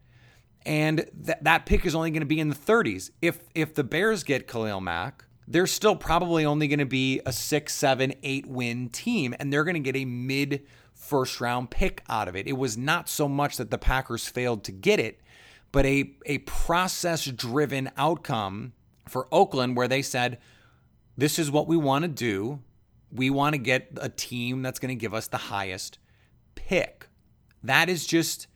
and 0.65 1.09
th- 1.25 1.37
that 1.41 1.65
pick 1.65 1.85
is 1.85 1.95
only 1.95 2.11
going 2.11 2.21
to 2.21 2.27
be 2.27 2.39
in 2.39 2.49
the 2.49 2.55
30s. 2.55 3.11
If 3.21 3.39
if 3.53 3.73
the 3.73 3.83
Bears 3.83 4.23
get 4.23 4.47
Khalil 4.47 4.81
Mack, 4.81 5.25
they're 5.47 5.67
still 5.67 5.95
probably 5.95 6.45
only 6.45 6.67
going 6.67 6.79
to 6.79 6.85
be 6.85 7.21
a 7.25 7.31
six, 7.31 7.73
seven, 7.73 8.13
eight 8.23 8.45
win 8.47 8.89
team, 8.89 9.35
and 9.39 9.51
they're 9.51 9.63
going 9.63 9.75
to 9.75 9.79
get 9.79 9.95
a 9.95 10.05
mid 10.05 10.65
first 10.93 11.39
round 11.39 11.69
pick 11.69 12.03
out 12.09 12.27
of 12.27 12.35
it. 12.35 12.47
It 12.47 12.57
was 12.57 12.77
not 12.77 13.09
so 13.09 13.27
much 13.27 13.57
that 13.57 13.69
the 13.69 13.77
Packers 13.77 14.27
failed 14.27 14.63
to 14.65 14.71
get 14.71 14.99
it, 14.99 15.21
but 15.71 15.85
a 15.85 16.15
a 16.25 16.39
process 16.39 17.25
driven 17.25 17.91
outcome 17.97 18.73
for 19.07 19.27
Oakland 19.31 19.77
where 19.77 19.87
they 19.87 20.01
said, 20.01 20.39
"This 21.17 21.37
is 21.37 21.51
what 21.51 21.67
we 21.67 21.77
want 21.77 22.03
to 22.03 22.09
do. 22.09 22.61
We 23.11 23.29
want 23.29 23.53
to 23.53 23.59
get 23.59 23.89
a 23.97 24.09
team 24.09 24.61
that's 24.61 24.79
going 24.79 24.89
to 24.89 24.99
give 24.99 25.13
us 25.13 25.27
the 25.27 25.37
highest 25.37 25.99
pick." 26.55 27.07
That 27.67 27.89
is 27.89 28.05
just, 28.05 28.47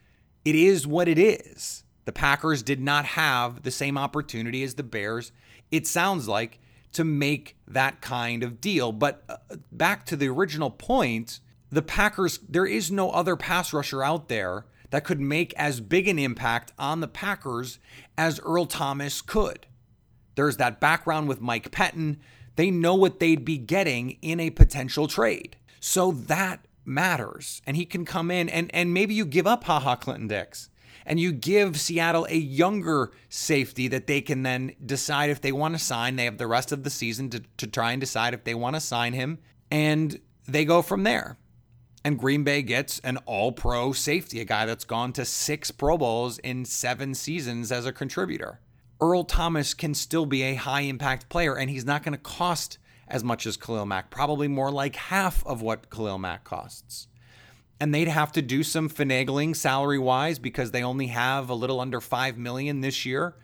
it 0.45 0.55
is 0.55 0.87
what 0.87 1.07
it 1.07 1.19
is. 1.19 1.83
The 2.05 2.11
Packers 2.11 2.63
did 2.63 2.79
not 2.79 3.05
have 3.05 3.63
the 3.63 3.71
same 3.71 3.97
opportunity 3.97 4.63
as 4.63 4.75
the 4.75 4.83
Bears, 4.83 5.31
it 5.71 5.85
sounds 5.85 6.27
like, 6.27 6.59
to 6.93 7.03
make 7.03 7.55
that 7.67 8.01
kind 8.01 8.43
of 8.43 8.59
deal. 8.59 8.91
But 8.91 9.23
uh, 9.29 9.37
back 9.71 10.05
to 10.07 10.15
the 10.15 10.27
original 10.27 10.71
point, 10.71 11.39
the 11.71 11.83
Packers, 11.83 12.39
there 12.49 12.65
is 12.65 12.89
no 12.89 13.11
other 13.11 13.35
pass 13.35 13.73
rusher 13.73 14.03
out 14.03 14.27
there 14.27 14.65
that 14.89 15.03
could 15.03 15.19
make 15.19 15.53
as 15.53 15.81
big 15.81 16.07
an 16.07 16.17
impact 16.17 16.71
on 16.79 16.99
the 16.99 17.07
Packers 17.07 17.77
as 18.17 18.39
Earl 18.39 18.65
Thomas 18.65 19.21
could. 19.21 19.67
There's 20.33 20.57
that 20.57 20.79
background 20.79 21.27
with 21.27 21.41
Mike 21.41 21.69
Pettine. 21.69 22.17
They 22.55 22.71
know 22.71 22.95
what 22.95 23.19
they'd 23.19 23.45
be 23.45 23.57
getting 23.57 24.17
in 24.21 24.39
a 24.39 24.49
potential 24.49 25.07
trade. 25.07 25.57
So 25.79 26.11
that 26.11 26.65
matters. 26.89 27.61
And 27.65 27.77
he 27.77 27.85
can 27.85 28.03
come 28.03 28.31
in 28.31 28.49
and, 28.49 28.69
and 28.73 28.93
maybe 28.93 29.13
you 29.13 29.25
give 29.25 29.47
up 29.47 29.63
Ha 29.65 29.79
Ha 29.79 29.95
Clinton 29.95 30.27
Dix 30.27 30.69
and 31.05 31.19
you 31.19 31.31
give 31.31 31.79
Seattle 31.79 32.27
a 32.29 32.35
younger 32.35 33.11
safety 33.29 33.87
that 33.87 34.07
they 34.07 34.21
can 34.21 34.43
then 34.43 34.73
decide 34.85 35.29
if 35.29 35.41
they 35.41 35.51
want 35.51 35.75
to 35.75 35.83
sign. 35.83 36.15
They 36.15 36.25
have 36.25 36.37
the 36.37 36.47
rest 36.47 36.71
of 36.71 36.83
the 36.83 36.89
season 36.89 37.29
to, 37.31 37.43
to 37.57 37.67
try 37.67 37.91
and 37.91 37.99
decide 37.99 38.33
if 38.33 38.43
they 38.43 38.53
want 38.53 38.75
to 38.75 38.79
sign 38.79 39.13
him. 39.13 39.39
And 39.71 40.19
they 40.47 40.65
go 40.65 40.81
from 40.81 41.03
there. 41.03 41.37
And 42.03 42.17
Green 42.17 42.43
Bay 42.43 42.61
gets 42.61 42.99
an 42.99 43.17
all 43.25 43.51
pro 43.51 43.91
safety, 43.91 44.39
a 44.39 44.45
guy 44.45 44.65
that's 44.65 44.85
gone 44.85 45.11
to 45.13 45.25
six 45.25 45.71
Pro 45.71 45.97
Bowls 45.97 46.37
in 46.39 46.63
seven 46.63 47.13
seasons 47.13 47.71
as 47.71 47.85
a 47.85 47.91
contributor. 47.91 48.61
Earl 49.01 49.23
Thomas 49.23 49.73
can 49.73 49.93
still 49.93 50.25
be 50.25 50.43
a 50.43 50.55
high 50.55 50.81
impact 50.81 51.29
player, 51.29 51.57
and 51.57 51.69
he's 51.69 51.85
not 51.85 52.03
going 52.03 52.13
to 52.13 52.17
cost 52.17 52.77
as 53.09 53.23
much 53.23 53.45
as 53.45 53.57
Khalil 53.57 53.85
Mack, 53.85 54.09
probably 54.09 54.47
more 54.47 54.71
like 54.71 54.95
half 54.95 55.45
of 55.45 55.61
what 55.61 55.89
Khalil 55.89 56.17
Mack 56.17 56.43
costs. 56.43 57.07
And 57.79 57.93
they'd 57.93 58.07
have 58.07 58.31
to 58.33 58.41
do 58.41 58.63
some 58.63 58.89
finagling 58.89 59.55
salary 59.55 59.99
wise 59.99 60.37
because 60.37 60.71
they 60.71 60.83
only 60.83 61.07
have 61.07 61.49
a 61.49 61.53
little 61.53 61.79
under 61.79 62.01
5 62.01 62.37
million 62.37 62.81
this 62.81 63.05
year. 63.05 63.35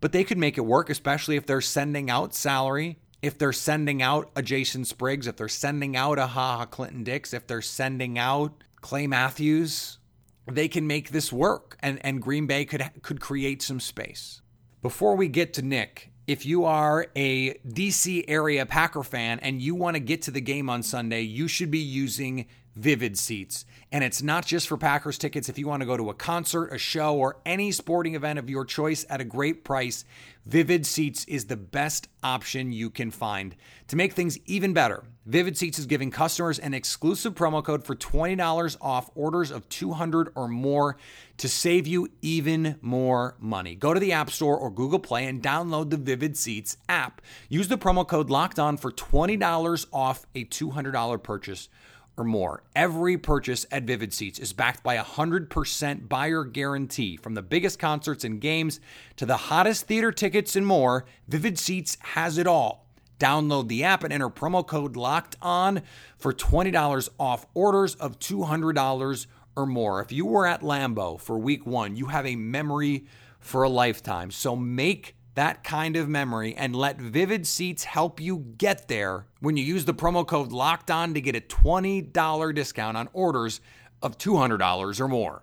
But 0.00 0.12
they 0.12 0.24
could 0.24 0.38
make 0.38 0.58
it 0.58 0.62
work, 0.62 0.90
especially 0.90 1.36
if 1.36 1.46
they're 1.46 1.60
sending 1.60 2.10
out 2.10 2.34
salary, 2.34 2.98
if 3.22 3.38
they're 3.38 3.52
sending 3.52 4.02
out 4.02 4.30
a 4.36 4.42
Jason 4.42 4.84
Spriggs, 4.84 5.26
if 5.26 5.36
they're 5.36 5.48
sending 5.48 5.96
out 5.96 6.18
a 6.18 6.26
Ha 6.26 6.66
Clinton 6.66 7.02
Dix, 7.02 7.32
if 7.32 7.46
they're 7.46 7.62
sending 7.62 8.18
out 8.18 8.62
Clay 8.80 9.06
Matthews, 9.06 9.98
they 10.46 10.68
can 10.68 10.86
make 10.86 11.10
this 11.10 11.32
work 11.32 11.76
and, 11.80 12.04
and 12.04 12.22
Green 12.22 12.46
Bay 12.46 12.64
could 12.64 12.88
could 13.02 13.20
create 13.20 13.62
some 13.62 13.80
space. 13.80 14.42
Before 14.82 15.16
we 15.16 15.28
get 15.28 15.54
to 15.54 15.62
Nick, 15.62 16.12
if 16.26 16.44
you 16.44 16.64
are 16.64 17.06
a 17.14 17.54
DC 17.58 18.24
area 18.26 18.66
Packer 18.66 19.02
fan 19.02 19.38
and 19.40 19.62
you 19.62 19.74
want 19.74 19.94
to 19.94 20.00
get 20.00 20.22
to 20.22 20.30
the 20.30 20.40
game 20.40 20.68
on 20.68 20.82
Sunday, 20.82 21.22
you 21.22 21.46
should 21.46 21.70
be 21.70 21.78
using 21.78 22.46
Vivid 22.74 23.16
Seats. 23.16 23.64
And 23.92 24.02
it's 24.04 24.22
not 24.22 24.44
just 24.44 24.68
for 24.68 24.76
Packers 24.76 25.18
tickets. 25.18 25.48
If 25.48 25.58
you 25.58 25.66
want 25.66 25.80
to 25.80 25.86
go 25.86 25.96
to 25.96 26.10
a 26.10 26.14
concert, 26.14 26.72
a 26.72 26.78
show, 26.78 27.16
or 27.16 27.38
any 27.46 27.72
sporting 27.72 28.14
event 28.14 28.38
of 28.38 28.50
your 28.50 28.64
choice 28.64 29.06
at 29.08 29.20
a 29.20 29.24
great 29.24 29.64
price, 29.64 30.04
Vivid 30.44 30.84
Seats 30.84 31.24
is 31.26 31.46
the 31.46 31.56
best 31.56 32.08
option 32.22 32.72
you 32.72 32.90
can 32.90 33.10
find. 33.10 33.54
To 33.88 33.96
make 33.96 34.12
things 34.12 34.38
even 34.46 34.72
better, 34.72 35.04
Vivid 35.26 35.58
Seats 35.58 35.80
is 35.80 35.86
giving 35.86 36.12
customers 36.12 36.60
an 36.60 36.72
exclusive 36.72 37.34
promo 37.34 37.62
code 37.62 37.82
for 37.82 37.96
$20 37.96 38.76
off 38.80 39.10
orders 39.16 39.50
of 39.50 39.68
200 39.68 40.30
or 40.36 40.46
more 40.46 40.96
to 41.38 41.48
save 41.48 41.84
you 41.84 42.06
even 42.22 42.76
more 42.80 43.34
money. 43.40 43.74
Go 43.74 43.92
to 43.92 43.98
the 43.98 44.12
App 44.12 44.30
Store 44.30 44.56
or 44.56 44.70
Google 44.70 45.00
Play 45.00 45.26
and 45.26 45.42
download 45.42 45.90
the 45.90 45.96
Vivid 45.96 46.36
Seats 46.36 46.76
app. 46.88 47.20
Use 47.48 47.66
the 47.66 47.76
promo 47.76 48.06
code 48.06 48.30
LOCKED 48.30 48.60
ON 48.60 48.76
for 48.76 48.92
$20 48.92 49.86
off 49.92 50.26
a 50.36 50.44
$200 50.44 51.20
purchase 51.24 51.68
or 52.16 52.22
more. 52.22 52.62
Every 52.76 53.18
purchase 53.18 53.66
at 53.72 53.82
Vivid 53.82 54.12
Seats 54.14 54.38
is 54.38 54.52
backed 54.52 54.84
by 54.84 54.94
a 54.94 55.02
100% 55.02 56.08
buyer 56.08 56.44
guarantee. 56.44 57.16
From 57.16 57.34
the 57.34 57.42
biggest 57.42 57.80
concerts 57.80 58.22
and 58.22 58.40
games 58.40 58.78
to 59.16 59.26
the 59.26 59.36
hottest 59.36 59.88
theater 59.88 60.12
tickets 60.12 60.54
and 60.54 60.64
more, 60.64 61.04
Vivid 61.26 61.58
Seats 61.58 61.98
has 62.00 62.38
it 62.38 62.46
all. 62.46 62.85
Download 63.18 63.68
the 63.68 63.84
app 63.84 64.04
and 64.04 64.12
enter 64.12 64.28
promo 64.28 64.66
code 64.66 64.96
LOCKED 64.96 65.36
ON 65.40 65.82
for 66.18 66.32
$20 66.32 67.08
off 67.18 67.46
orders 67.54 67.94
of 67.94 68.18
$200 68.18 69.26
or 69.56 69.66
more. 69.66 70.00
If 70.02 70.12
you 70.12 70.26
were 70.26 70.46
at 70.46 70.60
Lambeau 70.60 71.18
for 71.18 71.38
week 71.38 71.66
one, 71.66 71.96
you 71.96 72.06
have 72.06 72.26
a 72.26 72.36
memory 72.36 73.06
for 73.40 73.62
a 73.62 73.68
lifetime. 73.68 74.30
So 74.30 74.54
make 74.54 75.16
that 75.34 75.62
kind 75.62 75.96
of 75.96 76.08
memory 76.08 76.54
and 76.54 76.74
let 76.74 76.98
Vivid 76.98 77.46
Seats 77.46 77.84
help 77.84 78.20
you 78.20 78.54
get 78.58 78.88
there 78.88 79.26
when 79.40 79.56
you 79.56 79.64
use 79.64 79.84
the 79.84 79.94
promo 79.94 80.26
code 80.26 80.50
Locked 80.50 80.90
On 80.90 81.14
to 81.14 81.20
get 81.20 81.36
a 81.36 81.40
$20 81.40 82.54
discount 82.54 82.96
on 82.96 83.08
orders 83.12 83.60
of 84.02 84.18
$200 84.18 85.00
or 85.00 85.08
more. 85.08 85.42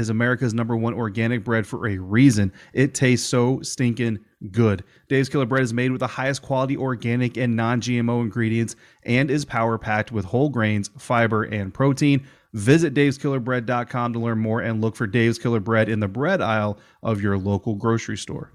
America's 0.09 0.53
number 0.53 0.75
one 0.75 0.93
organic 0.93 1.43
bread 1.43 1.65
for 1.67 1.87
a 1.87 1.97
reason. 1.97 2.51
It 2.73 2.93
tastes 2.93 3.27
so 3.27 3.61
stinking 3.61 4.19
good. 4.51 4.83
Dave's 5.07 5.29
Killer 5.29 5.45
Bread 5.45 5.63
is 5.63 5.73
made 5.73 5.91
with 5.91 5.99
the 5.99 6.07
highest 6.07 6.41
quality 6.41 6.77
organic 6.77 7.37
and 7.37 7.55
non 7.55 7.81
GMO 7.81 8.21
ingredients 8.21 8.75
and 9.03 9.29
is 9.29 9.45
power 9.45 9.77
packed 9.77 10.11
with 10.11 10.25
whole 10.25 10.49
grains, 10.49 10.89
fiber, 10.97 11.43
and 11.43 11.73
protein. 11.73 12.25
Visit 12.53 12.93
daveskillerbread.com 12.93 14.13
to 14.13 14.19
learn 14.19 14.39
more 14.39 14.61
and 14.61 14.81
look 14.81 14.95
for 14.95 15.07
Dave's 15.07 15.39
Killer 15.39 15.61
Bread 15.61 15.87
in 15.87 15.99
the 15.99 16.07
bread 16.07 16.41
aisle 16.41 16.77
of 17.01 17.21
your 17.21 17.37
local 17.37 17.75
grocery 17.75 18.17
store. 18.17 18.51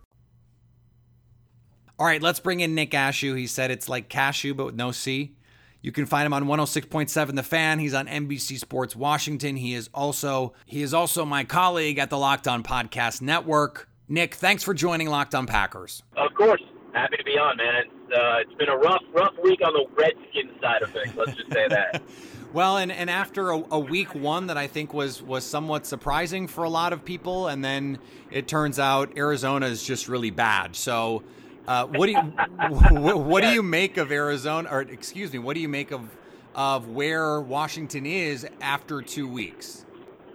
All 1.99 2.07
right, 2.07 2.21
let's 2.21 2.41
bring 2.41 2.61
in 2.61 2.75
Nick 2.75 2.91
Ashooh. 2.91 3.39
He 3.39 3.47
said 3.47 3.71
it's 3.71 3.89
like 3.89 4.11
cashew, 4.11 4.53
but 4.53 4.67
with 4.67 4.75
no 4.75 4.91
C. 4.93 5.35
You 5.87 5.93
can 5.93 6.05
find 6.05 6.27
him 6.27 6.33
on 6.33 6.47
106.7 6.47 7.37
The 7.37 7.45
Fan. 7.45 7.79
He's 7.79 7.95
on 7.95 8.09
NBC 8.09 8.59
Sports 8.59 8.97
Washington. 8.97 9.55
He 9.55 9.73
is 9.73 9.89
also 9.95 10.53
he 10.65 10.83
is 10.83 10.93
also 10.93 11.25
my 11.25 11.45
colleague 11.45 12.01
at 12.01 12.11
the 12.11 12.19
Locked 12.19 12.49
On 12.49 12.65
Podcast 12.65 13.23
Network. 13.23 13.89
Nick, 14.09 14.35
thanks 14.35 14.65
for 14.65 14.75
joining 14.75 15.09
Locked 15.09 15.37
On 15.37 15.47
Packers. 15.47 16.03
Of 16.17 16.35
course. 16.35 16.61
Happy 16.93 17.17
to 17.19 17.23
be 17.23 17.39
on, 17.39 17.57
man. 17.57 17.75
It's, 17.77 18.19
uh, 18.19 18.39
it's 18.41 18.55
been 18.55 18.69
a 18.69 18.77
rough, 18.77 19.03
rough 19.13 19.35
week 19.45 19.61
on 19.65 19.75
the 19.75 19.87
Redskins 19.95 20.61
side 20.61 20.83
of 20.83 20.91
things. 20.91 21.15
Let's 21.15 21.37
just 21.37 21.53
say 21.53 21.69
that. 21.69 22.03
well, 22.53 22.79
and, 22.79 22.91
and 22.91 23.09
after 23.09 23.53
a, 23.53 23.63
a, 23.71 23.79
week 23.79 24.13
one 24.13 24.49
that 24.49 24.57
I 24.57 24.67
think 24.67 24.93
was 24.93 25.23
was 25.23 25.45
somewhat 25.45 25.87
surprising 25.87 26.49
for 26.49 26.65
a 26.65 26.71
lot 26.71 26.95
of 26.95 27.05
people, 27.05 27.47
and 27.47 27.65
then 27.65 28.01
it 28.33 28.49
turns 28.49 28.81
out 28.81 29.17
Arizona 29.17 29.67
is 29.67 29.85
just 29.85 30.09
really 30.09 30.31
bad. 30.31 30.75
So, 30.75 31.23
uh, 31.67 31.87
what 31.87 32.07
do 32.07 32.13
you 32.13 32.19
what, 33.17 33.43
do 33.43 33.49
you 33.49 33.63
make 33.63 33.97
of 33.97 34.13
Arizona? 34.13 34.69
Or 34.71 34.83
excuse 34.83 35.33
me, 35.33 35.39
what 35.39 35.55
do 35.55 35.61
you 35.61 35.69
make 35.69 35.91
of 35.91 36.09
of 36.55 36.89
where 36.89 37.41
Washington 37.41 38.07
is 38.07 38.47
after 38.61 39.03
two 39.03 39.29
weeks? 39.29 39.85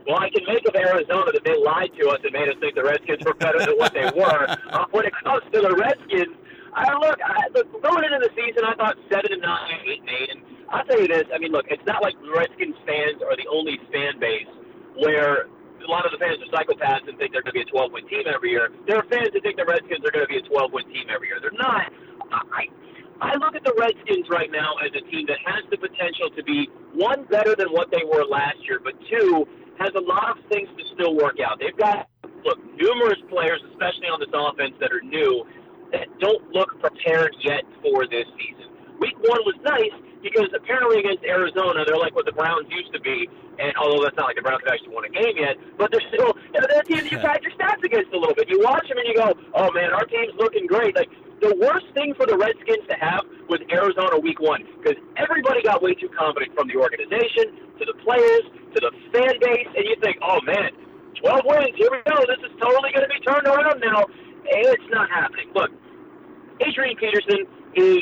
Well, 0.08 0.18
I 0.20 0.30
can 0.30 0.44
make 0.48 0.68
of 0.68 0.76
Arizona 0.76 1.32
that 1.32 1.44
they 1.44 1.56
lied 1.58 1.92
to 2.00 2.10
us 2.10 2.20
and 2.24 2.34
made 2.34 2.50
us 2.50 2.56
think 2.60 2.76
the 2.76 2.84
Redskins 2.84 3.24
were 3.24 3.36
better 3.36 3.60
than 3.60 3.78
what 3.78 3.94
they 3.94 4.10
were. 4.16 4.58
Uh, 4.72 4.86
when 4.92 5.06
it 5.06 5.12
comes 5.22 5.44
to 5.52 5.60
the 5.60 5.76
Redskins, 5.76 6.34
I 6.74 6.94
look, 6.96 7.20
I, 7.20 7.48
look 7.54 7.84
going 7.84 8.06
into 8.06 8.20
the 8.24 8.32
season, 8.32 8.64
I 8.64 8.74
thought 8.76 8.96
seven 9.12 9.34
and 9.34 9.42
nine, 9.42 9.84
eight 9.86 10.00
and 10.00 10.10
eight, 10.10 10.30
and 10.32 10.42
I'll 10.70 10.86
tell 10.86 11.02
you 11.02 11.10
this. 11.10 11.24
I 11.34 11.38
mean, 11.40 11.52
look, 11.52 11.66
it's 11.70 11.86
not 11.86 12.02
like 12.02 12.16
Redskins 12.34 12.76
fans 12.88 13.22
are 13.22 13.36
the 13.36 13.48
only 13.52 13.80
fan 13.92 14.18
base 14.18 14.48
where 14.96 15.48
lot 15.92 16.08
of 16.08 16.16
the 16.16 16.22
fans 16.24 16.40
are 16.40 16.50
psychopaths 16.56 17.04
and 17.12 17.20
think 17.20 17.36
they're 17.36 17.44
going 17.44 17.54
to 17.54 17.60
be 17.60 17.68
a 17.68 17.72
12 17.72 17.92
win 17.92 18.08
team 18.08 18.24
every 18.32 18.56
year. 18.56 18.72
There 18.88 18.96
are 18.96 19.08
fans 19.12 19.36
that 19.36 19.44
think 19.44 19.60
the 19.60 19.68
Redskins 19.68 20.02
are 20.08 20.14
going 20.16 20.24
to 20.24 20.32
be 20.32 20.40
a 20.40 20.46
12 20.48 20.72
win 20.72 20.88
team 20.88 21.12
every 21.12 21.28
year. 21.28 21.44
They're 21.44 21.60
not. 21.60 21.92
I 22.32 22.72
I 23.22 23.38
look 23.38 23.54
at 23.54 23.62
the 23.62 23.76
Redskins 23.78 24.26
right 24.32 24.50
now 24.50 24.82
as 24.82 24.90
a 24.98 25.04
team 25.12 25.30
that 25.30 25.38
has 25.46 25.62
the 25.70 25.78
potential 25.78 26.34
to 26.34 26.42
be 26.42 26.66
one 26.98 27.28
better 27.30 27.54
than 27.54 27.70
what 27.70 27.92
they 27.94 28.02
were 28.02 28.26
last 28.26 28.58
year, 28.66 28.82
but 28.82 28.98
two 29.14 29.46
has 29.78 29.94
a 29.94 30.02
lot 30.02 30.34
of 30.34 30.42
things 30.50 30.66
to 30.74 30.84
still 30.98 31.14
work 31.14 31.38
out. 31.38 31.62
They've 31.62 31.78
got 31.78 32.10
look 32.42 32.58
numerous 32.74 33.22
players, 33.30 33.62
especially 33.70 34.10
on 34.10 34.18
this 34.18 34.34
offense, 34.34 34.74
that 34.82 34.90
are 34.90 35.06
new 35.06 35.46
that 35.94 36.08
don't 36.18 36.42
look 36.50 36.72
prepared 36.80 37.36
yet 37.44 37.62
for 37.84 38.08
this 38.08 38.26
season. 38.40 38.74
Week 38.98 39.18
one 39.22 39.44
was 39.46 39.58
nice 39.62 39.94
because 40.32 40.48
apparently 40.56 41.04
against 41.04 41.28
Arizona, 41.28 41.84
they're 41.84 42.00
like 42.00 42.16
what 42.16 42.24
the 42.24 42.32
Browns 42.32 42.72
used 42.72 42.96
to 42.96 43.02
be. 43.04 43.28
And 43.60 43.76
although 43.76 44.08
that's 44.08 44.16
not 44.16 44.32
like 44.32 44.40
the 44.40 44.46
Browns 44.48 44.64
have 44.64 44.74
actually 44.74 44.96
won 44.96 45.04
a 45.04 45.12
game 45.12 45.36
yet, 45.36 45.60
but 45.76 45.92
they're 45.92 46.08
still 46.08 46.32
you 46.56 46.60
know, 46.64 46.68
they're 46.72 46.88
team 46.88 47.04
that 47.04 47.12
you 47.12 47.20
pad 47.20 47.44
your 47.44 47.52
stats 47.60 47.84
against 47.84 48.16
a 48.16 48.18
little 48.18 48.34
bit. 48.34 48.48
You 48.48 48.64
watch 48.64 48.88
them 48.88 48.98
and 48.98 49.08
you 49.08 49.16
go, 49.20 49.36
oh 49.60 49.70
man, 49.76 49.92
our 49.92 50.08
team's 50.08 50.34
looking 50.40 50.66
great. 50.66 50.96
Like 50.96 51.12
the 51.44 51.52
worst 51.60 51.92
thing 51.94 52.16
for 52.16 52.26
the 52.26 52.40
Redskins 52.40 52.88
to 52.88 52.96
have 52.96 53.28
was 53.52 53.60
Arizona 53.68 54.18
week 54.24 54.40
one 54.40 54.64
because 54.80 54.96
everybody 55.20 55.62
got 55.62 55.84
way 55.84 55.94
too 55.94 56.10
confident 56.16 56.56
from 56.56 56.72
the 56.72 56.80
organization 56.80 57.76
to 57.76 57.84
the 57.84 57.98
players 58.02 58.46
to 58.72 58.80
the 58.80 58.92
fan 59.12 59.36
base, 59.44 59.68
and 59.76 59.84
you 59.84 60.00
think, 60.00 60.16
oh 60.24 60.40
man, 60.48 60.72
12 61.20 61.42
wins, 61.46 61.76
here 61.76 61.92
we 61.92 62.00
go. 62.08 62.18
This 62.26 62.40
is 62.46 62.54
totally 62.62 62.90
going 62.96 63.04
to 63.04 63.12
be 63.12 63.20
turned 63.22 63.46
around 63.46 63.84
now. 63.84 64.08
And 64.42 64.66
it's 64.74 64.90
not 64.90 65.10
happening. 65.12 65.52
Look, 65.54 65.70
Adrian 66.62 66.98
Peterson 66.98 67.46
is 67.76 68.02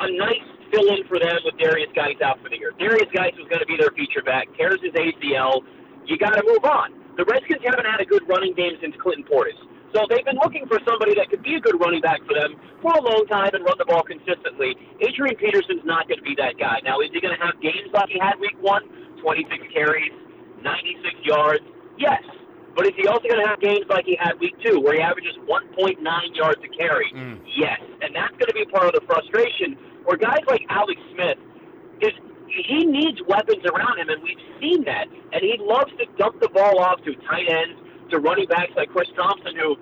a 0.00 0.08
nice 0.18 0.48
fill 0.70 0.88
in 0.94 1.06
for 1.08 1.18
them 1.18 1.38
with 1.44 1.54
Derrius 1.56 1.92
Guice 1.94 2.20
out 2.22 2.40
for 2.42 2.48
the 2.48 2.58
year. 2.58 2.72
Derrius 2.78 3.10
Guice 3.12 3.34
was 3.36 3.48
going 3.48 3.60
to 3.60 3.68
be 3.68 3.76
their 3.76 3.92
feature 3.96 4.22
back, 4.22 4.48
tears 4.56 4.80
his 4.82 4.92
ACL. 4.92 5.64
You 6.06 6.16
got 6.16 6.34
to 6.36 6.44
move 6.46 6.64
on. 6.64 6.94
The 7.16 7.24
Redskins 7.24 7.60
haven't 7.64 7.86
had 7.86 8.00
a 8.00 8.06
good 8.06 8.22
running 8.28 8.54
game 8.54 8.78
since 8.80 8.94
Clinton 9.02 9.26
Portis. 9.26 9.58
So 9.94 10.04
they've 10.08 10.24
been 10.24 10.38
looking 10.38 10.68
for 10.68 10.78
somebody 10.84 11.16
that 11.16 11.32
could 11.32 11.42
be 11.42 11.56
a 11.56 11.60
good 11.60 11.80
running 11.80 12.00
back 12.04 12.20
for 12.28 12.36
them 12.36 12.60
for 12.84 12.92
a 12.92 13.00
long 13.00 13.24
time 13.26 13.50
and 13.56 13.64
run 13.64 13.76
the 13.80 13.88
ball 13.88 14.04
consistently. 14.04 14.76
Adrian 15.00 15.36
Peterson's 15.36 15.84
not 15.84 16.06
going 16.08 16.20
to 16.20 16.26
be 16.26 16.36
that 16.36 16.60
guy. 16.60 16.80
Now, 16.84 17.00
is 17.00 17.08
he 17.12 17.20
going 17.20 17.32
to 17.32 17.40
have 17.40 17.56
games 17.60 17.88
like 17.92 18.12
he 18.12 18.20
had 18.20 18.36
week 18.38 18.56
one? 18.60 18.84
26 19.24 19.50
carries, 19.72 20.12
96 20.60 21.24
yards? 21.24 21.64
Yes. 21.96 22.22
But 22.76 22.86
is 22.86 22.94
he 22.94 23.08
also 23.08 23.26
going 23.26 23.42
to 23.42 23.48
have 23.48 23.58
games 23.58 23.88
like 23.88 24.04
he 24.04 24.14
had 24.14 24.38
week 24.38 24.54
two, 24.62 24.78
where 24.78 24.94
he 24.94 25.00
averages 25.00 25.34
1.9 25.50 25.98
yards 26.36 26.60
a 26.62 26.70
carry? 26.76 27.10
Mm. 27.10 27.40
Yes. 27.56 27.80
And 28.04 28.14
that's 28.14 28.36
going 28.38 28.52
to 28.52 28.54
be 28.54 28.68
part 28.70 28.86
of 28.86 28.94
the 28.94 29.02
frustration, 29.08 29.74
where 30.08 30.16
guys 30.16 30.40
like 30.48 30.64
Alex 30.70 30.96
Smith 31.12 31.36
is 32.00 32.16
he 32.48 32.86
needs 32.88 33.20
weapons 33.28 33.60
around 33.68 34.00
him, 34.00 34.08
and 34.08 34.22
we've 34.22 34.40
seen 34.58 34.82
that. 34.84 35.04
And 35.04 35.44
he 35.44 35.60
loves 35.60 35.92
to 36.00 36.06
dump 36.16 36.40
the 36.40 36.48
ball 36.48 36.80
off 36.80 37.04
to 37.04 37.12
tight 37.28 37.44
ends, 37.44 37.76
to 38.08 38.18
running 38.18 38.48
backs 38.48 38.72
like 38.74 38.88
Chris 38.88 39.08
Thompson, 39.14 39.52
who, 39.54 39.76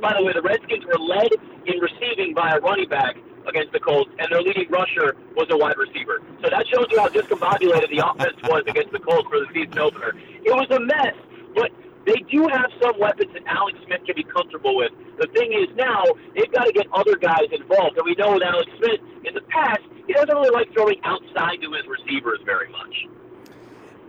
by 0.00 0.14
the 0.16 0.22
way, 0.22 0.32
the 0.32 0.42
Redskins 0.42 0.86
were 0.86 1.02
led 1.02 1.26
in 1.66 1.82
receiving 1.82 2.34
by 2.34 2.54
a 2.54 2.60
running 2.60 2.88
back 2.88 3.16
against 3.48 3.72
the 3.72 3.80
Colts, 3.80 4.14
and 4.20 4.30
their 4.30 4.42
leading 4.42 4.70
rusher 4.70 5.16
was 5.34 5.50
a 5.50 5.58
wide 5.58 5.76
receiver. 5.76 6.22
So 6.38 6.48
that 6.54 6.64
shows 6.70 6.86
you 6.94 7.00
how 7.02 7.08
discombobulated 7.08 7.90
the 7.90 7.98
offense 7.98 8.38
was 8.46 8.62
against 8.68 8.92
the 8.92 9.00
Colts 9.00 9.26
for 9.26 9.42
the 9.42 9.50
season 9.52 9.76
opener. 9.80 10.14
It 10.38 10.54
was 10.54 10.70
a 10.70 10.78
mess, 10.78 11.18
but 11.58 11.74
they 12.06 12.20
do 12.30 12.46
have 12.48 12.70
some 12.82 12.98
weapons 12.98 13.32
that 13.32 13.42
Alex 13.46 13.78
Smith 13.86 14.00
can 14.04 14.14
be 14.16 14.24
comfortable 14.24 14.76
with. 14.76 14.92
The 15.18 15.26
thing 15.28 15.52
is 15.52 15.74
now 15.76 16.04
they've 16.34 16.52
got 16.52 16.64
to 16.64 16.72
get 16.72 16.86
other 16.92 17.16
guys 17.16 17.48
involved. 17.52 17.96
And 17.96 18.04
we 18.04 18.14
know 18.14 18.34
with 18.34 18.42
Alex 18.42 18.70
Smith 18.78 19.00
in 19.24 19.34
the 19.34 19.40
past, 19.48 19.80
he 20.06 20.12
doesn't 20.12 20.34
really 20.34 20.50
like 20.50 20.72
throwing 20.72 21.00
outside 21.04 21.60
to 21.62 21.72
his 21.72 21.86
receivers 21.86 22.40
very 22.44 22.68
much. 22.70 23.08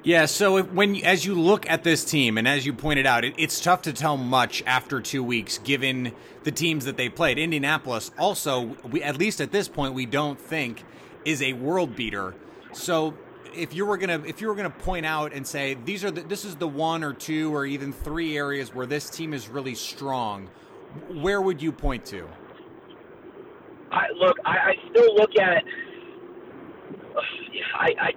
Yeah, 0.03 0.27
so 0.27 0.57
if, 0.57 0.71
when 0.71 1.03
as 1.03 1.25
you 1.25 1.33
look 1.33 1.67
at 1.67 1.83
this 1.83 2.05
team, 2.05 2.37
and 2.37 2.47
as 2.47 2.63
you 2.63 2.73
pointed 2.73 3.07
out, 3.07 3.25
it, 3.25 3.33
it's 3.39 3.59
tough 3.59 3.81
to 3.83 3.93
tell 3.93 4.17
much 4.17 4.61
after 4.67 5.01
two 5.01 5.23
weeks, 5.23 5.57
given 5.57 6.11
the 6.43 6.51
teams 6.51 6.85
that 6.85 6.95
they 6.95 7.09
played. 7.09 7.39
Indianapolis, 7.39 8.11
also, 8.19 8.77
we, 8.83 9.01
at 9.01 9.17
least 9.17 9.41
at 9.41 9.51
this 9.51 9.67
point, 9.67 9.95
we 9.95 10.05
don't 10.05 10.39
think 10.39 10.83
is 11.23 11.41
a 11.41 11.53
world 11.53 11.95
beater. 11.95 12.35
So 12.71 13.15
if 13.55 13.73
you 13.73 13.85
were 13.85 13.97
gonna 13.97 14.21
if 14.25 14.41
you 14.41 14.47
were 14.47 14.55
gonna 14.55 14.69
point 14.69 15.05
out 15.05 15.33
and 15.33 15.45
say 15.45 15.75
these 15.85 16.03
are 16.03 16.11
the, 16.11 16.21
this 16.21 16.45
is 16.45 16.55
the 16.55 16.67
one 16.67 17.03
or 17.03 17.13
two 17.13 17.53
or 17.53 17.65
even 17.65 17.93
three 17.93 18.37
areas 18.37 18.73
where 18.73 18.85
this 18.85 19.09
team 19.09 19.33
is 19.33 19.49
really 19.49 19.75
strong, 19.75 20.49
where 21.21 21.41
would 21.41 21.61
you 21.61 21.71
point 21.71 22.05
to? 22.05 22.27
I 23.91 24.07
look, 24.17 24.37
I, 24.45 24.51
I 24.51 24.73
still 24.91 25.15
look 25.15 25.31
at. 25.39 25.63
I, 27.77 27.93
I 27.99 28.11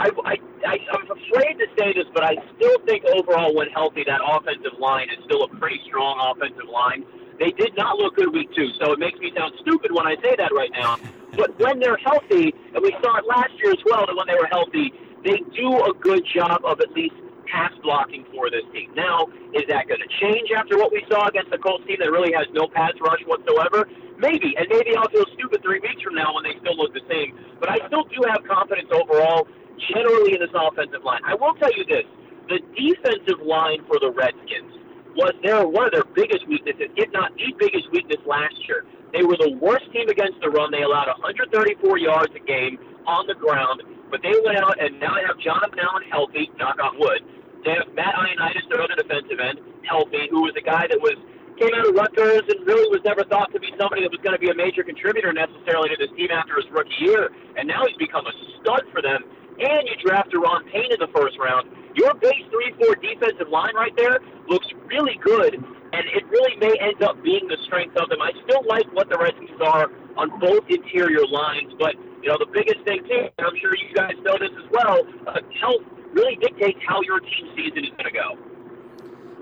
I, 0.00 0.10
I, 0.24 0.36
I, 0.64 0.76
I'm 0.94 1.10
afraid 1.10 1.58
to 1.58 1.66
say 1.76 1.92
this, 1.92 2.06
but 2.14 2.22
I 2.22 2.36
still 2.54 2.78
think 2.86 3.04
overall, 3.04 3.52
when 3.54 3.68
healthy, 3.70 4.04
that 4.06 4.20
offensive 4.24 4.78
line 4.78 5.08
is 5.10 5.18
still 5.24 5.42
a 5.42 5.48
pretty 5.58 5.80
strong 5.88 6.14
offensive 6.22 6.68
line. 6.72 7.04
They 7.40 7.50
did 7.50 7.74
not 7.76 7.98
look 7.98 8.14
good 8.14 8.32
week 8.32 8.48
two, 8.54 8.68
so 8.80 8.92
it 8.92 8.98
makes 8.98 9.18
me 9.18 9.32
sound 9.36 9.54
stupid 9.60 9.90
when 9.92 10.06
I 10.06 10.14
say 10.22 10.36
that 10.38 10.52
right 10.54 10.70
now. 10.72 10.98
But 11.38 11.54
when 11.62 11.78
they're 11.78 12.02
healthy, 12.02 12.50
and 12.74 12.82
we 12.82 12.90
saw 12.98 13.22
it 13.22 13.26
last 13.30 13.54
year 13.62 13.70
as 13.70 13.82
well, 13.86 14.02
that 14.04 14.16
when 14.18 14.26
they 14.26 14.34
were 14.34 14.50
healthy, 14.50 14.90
they 15.22 15.38
do 15.54 15.70
a 15.86 15.94
good 16.02 16.26
job 16.34 16.66
of 16.66 16.82
at 16.82 16.90
least 16.92 17.14
pass 17.46 17.70
blocking 17.80 18.26
for 18.34 18.50
this 18.50 18.66
team. 18.74 18.90
Now, 18.98 19.30
is 19.54 19.62
that 19.70 19.86
going 19.86 20.02
to 20.02 20.10
change 20.20 20.50
after 20.50 20.76
what 20.76 20.90
we 20.90 21.00
saw 21.08 21.30
against 21.30 21.54
the 21.54 21.56
Colts 21.62 21.86
team 21.86 21.96
that 22.02 22.10
really 22.10 22.34
has 22.34 22.50
no 22.52 22.66
pass 22.66 22.92
rush 23.00 23.22
whatsoever? 23.24 23.88
Maybe, 24.18 24.52
and 24.58 24.66
maybe 24.68 24.98
I'll 24.98 25.08
feel 25.08 25.24
stupid 25.38 25.62
three 25.62 25.78
weeks 25.78 26.02
from 26.02 26.18
now 26.18 26.34
when 26.34 26.42
they 26.42 26.58
still 26.58 26.76
look 26.76 26.92
the 26.92 27.06
same. 27.06 27.38
But 27.62 27.70
I 27.70 27.86
still 27.86 28.02
do 28.10 28.18
have 28.28 28.42
confidence 28.42 28.90
overall 28.90 29.46
generally 29.94 30.34
in 30.34 30.42
this 30.42 30.52
offensive 30.52 31.06
line. 31.06 31.22
I 31.22 31.38
will 31.38 31.54
tell 31.62 31.70
you 31.72 31.86
this: 31.86 32.04
the 32.50 32.58
defensive 32.74 33.40
line 33.46 33.86
for 33.86 34.02
the 34.02 34.10
Redskins 34.10 34.74
was 35.14 35.32
their 35.46 35.66
one 35.66 35.86
of 35.86 35.92
their 35.94 36.06
biggest 36.18 36.46
weaknesses, 36.50 36.90
if 36.98 37.08
not 37.14 37.30
the 37.38 37.54
biggest 37.58 37.86
weakness 37.94 38.18
last 38.26 38.58
year. 38.66 38.84
They 39.12 39.24
were 39.24 39.36
the 39.36 39.56
worst 39.56 39.88
team 39.92 40.08
against 40.08 40.40
the 40.40 40.50
run. 40.50 40.70
They 40.70 40.82
allowed 40.82 41.08
134 41.08 41.98
yards 41.98 42.32
a 42.36 42.42
game 42.44 42.78
on 43.06 43.26
the 43.26 43.34
ground, 43.34 43.82
but 44.10 44.20
they 44.20 44.34
went 44.44 44.60
out 44.60 44.76
and 44.76 45.00
now 45.00 45.16
they 45.16 45.24
have 45.24 45.40
Jonathan 45.40 45.80
Allen 45.80 46.04
healthy, 46.10 46.50
knock 46.60 46.76
on 46.76 46.98
wood. 47.00 47.24
They 47.64 47.72
have 47.72 47.88
Matt 47.96 48.14
Ioannidis, 48.14 48.68
their 48.68 48.84
other 48.84 48.96
defensive 48.96 49.40
end, 49.40 49.60
healthy, 49.82 50.28
who 50.30 50.44
was 50.44 50.54
a 50.56 50.64
guy 50.64 50.86
that 50.86 51.00
was 51.00 51.16
came 51.58 51.74
out 51.74 51.90
of 51.90 51.94
Rutgers 51.98 52.46
and 52.46 52.62
really 52.70 52.86
was 52.86 53.02
never 53.02 53.26
thought 53.26 53.50
to 53.50 53.58
be 53.58 53.66
somebody 53.74 54.06
that 54.06 54.14
was 54.14 54.22
going 54.22 54.36
to 54.36 54.38
be 54.38 54.46
a 54.46 54.54
major 54.54 54.86
contributor 54.86 55.34
necessarily 55.34 55.90
to 55.90 55.98
this 55.98 56.12
team 56.14 56.30
after 56.30 56.54
his 56.54 56.70
rookie 56.70 57.02
year, 57.02 57.34
and 57.58 57.66
now 57.66 57.82
he's 57.82 57.98
become 57.98 58.22
a 58.22 58.34
stud 58.62 58.86
for 58.94 59.02
them 59.02 59.26
and 59.58 59.88
you 59.88 59.94
draft 59.98 60.30
Daron 60.30 60.64
Payne 60.70 60.92
in 60.92 61.00
the 61.00 61.10
first 61.14 61.38
round, 61.38 61.68
your 61.94 62.14
base 62.14 62.46
3-4 62.78 63.02
defensive 63.02 63.48
line 63.48 63.74
right 63.74 63.94
there 63.96 64.20
looks 64.48 64.66
really 64.86 65.18
good, 65.22 65.58
and 65.92 66.04
it 66.14 66.26
really 66.28 66.56
may 66.56 66.74
end 66.80 67.02
up 67.02 67.22
being 67.22 67.46
the 67.48 67.56
strength 67.64 67.96
of 67.96 68.08
them. 68.08 68.20
I 68.20 68.32
still 68.44 68.62
like 68.66 68.90
what 68.92 69.08
the 69.08 69.18
Redskins 69.18 69.60
are 69.60 69.90
on 70.16 70.38
both 70.40 70.64
interior 70.68 71.26
lines, 71.26 71.72
but 71.78 71.94
you 72.22 72.28
know 72.28 72.36
the 72.38 72.50
biggest 72.52 72.80
thing 72.84 73.02
too, 73.04 73.28
and 73.38 73.46
I'm 73.46 73.56
sure 73.60 73.72
you 73.76 73.94
guys 73.94 74.14
know 74.22 74.36
this 74.38 74.50
as 74.56 74.70
well, 74.70 74.98
uh, 75.26 75.40
health 75.60 75.82
really 76.12 76.36
dictates 76.36 76.78
how 76.86 77.00
your 77.02 77.20
team 77.20 77.48
season 77.56 77.84
is 77.84 77.90
going 77.90 78.04
to 78.04 78.10
go. 78.10 78.38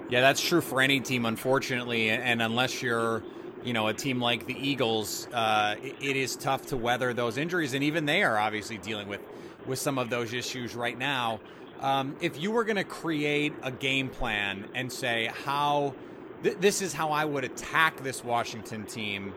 Yeah, 0.09 0.20
that's 0.20 0.40
true 0.40 0.61
for 0.61 0.81
any 0.81 1.01
team, 1.01 1.27
unfortunately, 1.27 2.11
and 2.11 2.40
unless 2.40 2.83
you're 2.83 3.23
you 3.66 3.73
know, 3.73 3.88
a 3.88 3.92
team 3.92 4.20
like 4.20 4.47
the 4.47 4.57
Eagles, 4.57 5.27
uh, 5.33 5.75
it 5.83 6.16
is 6.16 6.37
tough 6.37 6.66
to 6.66 6.77
weather 6.77 7.12
those 7.12 7.37
injuries, 7.37 7.75
and 7.75 7.83
even 7.83 8.07
they 8.07 8.23
are 8.23 8.38
obviously 8.38 8.79
dealing 8.79 9.09
with 9.09 9.20
with 9.66 9.81
some 9.81 9.99
of 9.99 10.09
those 10.09 10.33
issues 10.33 10.77
right 10.77 10.97
now. 10.97 11.40
Um, 11.81 12.14
if 12.20 12.40
you 12.40 12.53
were 12.53 12.62
going 12.62 12.77
to 12.77 12.85
create 12.85 13.53
a 13.64 13.73
game 13.73 14.09
plan 14.09 14.68
and 14.75 14.90
say 14.90 15.31
how 15.44 15.97
th- 16.46 16.59
this 16.61 16.80
is 16.80 16.92
how 16.92 17.11
I 17.11 17.24
would 17.24 17.44
attack 17.44 18.02
this 18.02 18.24
Washington 18.24 18.85
team, 18.87 19.35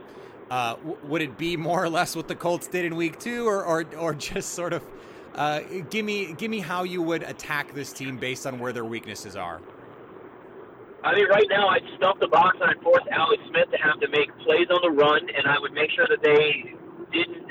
uh, 0.51 0.75
w- 0.75 0.97
would 1.03 1.21
it 1.21 1.37
be 1.37 1.57
more 1.57 1.83
or 1.83 1.89
less 1.89 2.15
what 2.15 2.27
the 2.27 2.35
Colts 2.35 2.67
did 2.67 2.85
in 2.85 2.95
Week 2.95 3.19
Two, 3.19 3.47
or 3.47 3.65
or, 3.65 3.85
or 3.97 4.13
just 4.13 4.53
sort 4.53 4.73
of 4.73 4.83
uh, 5.35 5.61
give 5.89 6.05
me 6.05 6.33
give 6.33 6.51
me 6.51 6.59
how 6.59 6.83
you 6.83 7.01
would 7.01 7.23
attack 7.23 7.73
this 7.73 7.91
team 7.91 8.17
based 8.17 8.45
on 8.45 8.59
where 8.59 8.71
their 8.71 8.85
weaknesses 8.85 9.35
are? 9.35 9.59
I 11.03 11.15
mean, 11.15 11.27
right 11.29 11.47
now 11.49 11.69
I'd 11.69 11.81
stuff 11.97 12.17
the 12.19 12.27
box 12.27 12.57
and 12.61 12.69
I'd 12.69 12.83
force 12.83 13.03
Alex 13.11 13.41
Smith 13.49 13.71
to 13.71 13.77
have 13.77 13.99
to 14.01 14.07
make 14.09 14.29
plays 14.39 14.67
on 14.69 14.79
the 14.83 14.91
run, 14.91 15.21
and 15.29 15.47
I 15.47 15.57
would 15.59 15.73
make 15.73 15.89
sure 15.91 16.05
that 16.09 16.21
they 16.21 16.75
didn't 17.11 17.47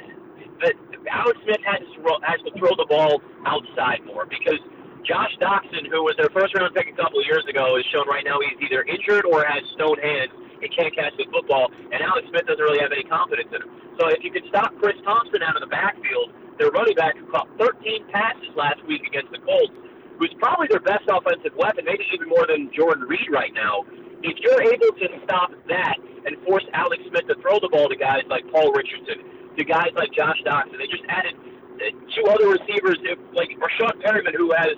that 0.60 0.74
Alex 1.10 1.38
Smith 1.44 1.58
to, 1.58 2.18
has 2.22 2.40
to 2.44 2.50
throw 2.58 2.70
the 2.76 2.86
ball 2.88 3.22
outside 3.46 4.04
more 4.06 4.26
because 4.26 4.60
Josh 5.04 5.32
Doctson, 5.40 5.86
who 5.90 6.02
was 6.04 6.16
their 6.16 6.30
first 6.30 6.54
round 6.54 6.74
pick 6.74 6.88
a 6.88 6.96
couple 6.96 7.20
of 7.20 7.26
years 7.26 7.44
ago, 7.48 7.76
is 7.76 7.84
shown 7.92 8.06
right 8.08 8.24
now 8.24 8.38
he's 8.40 8.58
either 8.62 8.82
injured 8.84 9.24
or 9.24 9.44
has 9.44 9.62
stone 9.74 9.98
hands 9.98 10.32
and 10.62 10.68
can't 10.74 10.94
catch 10.94 11.14
the 11.16 11.26
football, 11.30 11.70
and 11.92 12.02
Alex 12.02 12.26
Smith 12.30 12.46
doesn't 12.46 12.62
really 12.62 12.82
have 12.82 12.90
any 12.90 13.06
confidence 13.06 13.48
in 13.54 13.62
him. 13.62 13.70
So 13.98 14.10
if 14.10 14.22
you 14.26 14.30
could 14.30 14.46
stop 14.50 14.74
Chris 14.82 14.98
Thompson 15.06 15.42
out 15.42 15.54
of 15.54 15.62
the 15.62 15.70
backfield, 15.70 16.34
their 16.58 16.70
running 16.74 16.98
back 16.98 17.14
who 17.16 17.26
caught 17.30 17.46
13 17.58 18.10
passes 18.10 18.50
last 18.58 18.82
week 18.86 19.06
against 19.06 19.30
the 19.30 19.38
Colts, 19.46 19.74
who's 20.18 20.34
probably 20.42 20.66
their 20.66 20.82
best 20.82 21.06
offensive 21.06 21.54
weapon, 21.54 21.86
maybe 21.86 22.02
even 22.10 22.26
more 22.26 22.46
than 22.50 22.70
Jordan 22.74 23.06
Reed 23.06 23.30
right 23.30 23.54
now. 23.54 23.86
If 24.26 24.34
you're 24.42 24.62
able 24.62 24.90
to 24.98 25.06
stop 25.22 25.54
that 25.70 25.94
and 26.26 26.34
force 26.42 26.66
Alex 26.74 27.02
Smith 27.06 27.30
to 27.30 27.38
throw 27.38 27.62
the 27.62 27.70
ball 27.70 27.86
to 27.88 27.94
guys 27.94 28.26
like 28.26 28.42
Paul 28.50 28.74
Richardson, 28.74 29.22
to 29.58 29.64
guys 29.64 29.90
like 29.94 30.10
Josh 30.14 30.38
Doctson. 30.46 30.78
They 30.78 30.86
just 30.86 31.06
added 31.10 31.34
uh, 31.34 31.90
two 32.14 32.26
other 32.30 32.50
receivers, 32.50 32.98
like 33.34 33.50
Breshad 33.58 33.98
Perriman, 34.02 34.34
who 34.34 34.54
has 34.54 34.74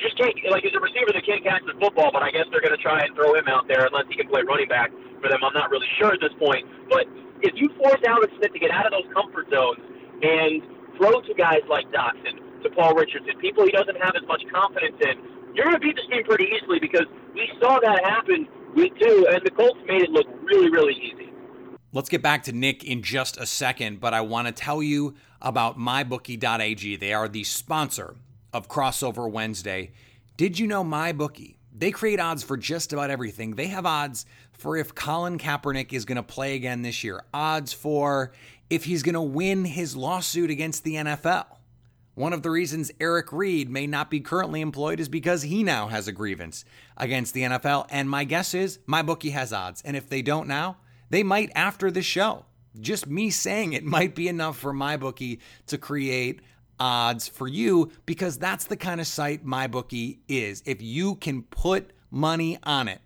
just 0.00 0.16
can't 0.16 0.34
like 0.50 0.64
he's 0.64 0.74
a 0.74 0.80
receiver 0.80 1.12
that 1.12 1.24
can't 1.24 1.44
catch 1.44 1.62
the 1.68 1.76
football, 1.78 2.10
but 2.12 2.22
I 2.22 2.30
guess 2.30 2.48
they're 2.50 2.64
going 2.64 2.76
to 2.76 2.82
try 2.82 3.04
and 3.04 3.14
throw 3.14 3.34
him 3.34 3.46
out 3.48 3.68
there 3.68 3.86
unless 3.86 4.08
he 4.08 4.16
can 4.16 4.28
play 4.28 4.42
running 4.42 4.68
back 4.68 4.90
for 5.20 5.28
them. 5.28 5.40
I'm 5.44 5.54
not 5.54 5.70
really 5.70 5.88
sure 5.98 6.12
at 6.12 6.20
this 6.20 6.34
point, 6.38 6.66
but 6.88 7.04
if 7.42 7.54
you 7.56 7.68
force 7.76 8.00
Alex 8.06 8.32
Smith 8.36 8.52
to 8.52 8.58
get 8.58 8.70
out 8.70 8.86
of 8.86 8.92
those 8.92 9.08
comfort 9.12 9.48
zones 9.52 9.80
and 10.22 10.62
throw 10.96 11.20
to 11.20 11.34
guys 11.34 11.64
like 11.68 11.88
Doctson, 11.92 12.40
to 12.62 12.70
Paul 12.70 12.94
Richardson, 12.94 13.38
people 13.40 13.64
he 13.64 13.72
doesn't 13.72 13.96
have 13.96 14.12
as 14.16 14.26
much 14.28 14.42
confidence 14.52 14.96
in, 15.00 15.16
you're 15.54 15.64
going 15.64 15.76
to 15.76 15.80
beat 15.80 15.96
this 15.96 16.06
team 16.10 16.24
pretty 16.24 16.48
easily 16.52 16.78
because 16.78 17.06
we 17.34 17.48
saw 17.60 17.80
that 17.80 18.04
happen 18.04 18.46
week 18.74 18.92
two, 19.00 19.26
and 19.30 19.40
the 19.44 19.50
Colts 19.50 19.80
made 19.86 20.02
it 20.02 20.10
look 20.10 20.26
really, 20.44 20.70
really 20.70 20.94
easy. 20.94 21.32
Let's 21.92 22.08
get 22.08 22.22
back 22.22 22.44
to 22.44 22.52
Nick 22.52 22.84
in 22.84 23.02
just 23.02 23.36
a 23.36 23.46
second, 23.46 24.00
but 24.00 24.14
I 24.14 24.20
want 24.20 24.46
to 24.46 24.52
tell 24.52 24.82
you 24.82 25.16
about 25.42 25.78
mybookie.ag. 25.78 26.96
They 26.96 27.12
are 27.12 27.28
the 27.28 27.42
sponsor 27.44 28.14
of 28.52 28.68
Crossover 28.68 29.30
Wednesday. 29.30 29.92
Did 30.36 30.58
you 30.58 30.66
know 30.66 30.84
my 30.84 31.12
bookie? 31.12 31.58
They 31.76 31.90
create 31.90 32.20
odds 32.20 32.42
for 32.42 32.56
just 32.56 32.92
about 32.92 33.10
everything. 33.10 33.54
They 33.54 33.68
have 33.68 33.86
odds 33.86 34.26
for 34.52 34.76
if 34.76 34.94
Colin 34.94 35.38
Kaepernick 35.38 35.92
is 35.92 36.04
going 36.04 36.16
to 36.16 36.22
play 36.22 36.54
again 36.54 36.82
this 36.82 37.02
year, 37.02 37.24
odds 37.32 37.72
for 37.72 38.32
if 38.68 38.84
he's 38.84 39.02
going 39.02 39.14
to 39.14 39.20
win 39.20 39.64
his 39.64 39.96
lawsuit 39.96 40.50
against 40.50 40.84
the 40.84 40.94
NFL. 40.94 41.46
One 42.14 42.32
of 42.32 42.42
the 42.42 42.50
reasons 42.50 42.90
Eric 43.00 43.32
Reid 43.32 43.70
may 43.70 43.86
not 43.86 44.10
be 44.10 44.20
currently 44.20 44.60
employed 44.60 45.00
is 45.00 45.08
because 45.08 45.42
he 45.42 45.62
now 45.62 45.88
has 45.88 46.06
a 46.06 46.12
grievance 46.12 46.64
against 46.96 47.34
the 47.34 47.42
NFL. 47.42 47.86
And 47.88 48.10
my 48.10 48.24
guess 48.24 48.52
is 48.52 48.78
my 48.84 49.00
bookie 49.00 49.30
has 49.30 49.52
odds. 49.52 49.80
And 49.82 49.96
if 49.96 50.08
they 50.08 50.20
don't 50.20 50.48
now, 50.48 50.76
they 51.08 51.22
might 51.22 51.50
after 51.54 51.90
the 51.90 52.02
show. 52.02 52.44
Just 52.78 53.06
me 53.06 53.30
saying 53.30 53.72
it 53.72 53.84
might 53.96 54.14
be 54.14 54.28
enough 54.28 54.58
for 54.58 54.72
my 54.72 54.96
bookie 54.96 55.40
to 55.68 55.78
create 55.78 56.40
odds 56.80 57.28
for 57.28 57.46
you 57.46 57.92
because 58.06 58.38
that's 58.38 58.64
the 58.64 58.76
kind 58.76 59.00
of 59.00 59.06
site 59.06 59.44
MyBookie 59.46 60.18
is. 60.26 60.62
If 60.66 60.82
you 60.82 61.14
can 61.16 61.42
put 61.42 61.92
money 62.10 62.58
on 62.64 62.88
it, 62.88 63.00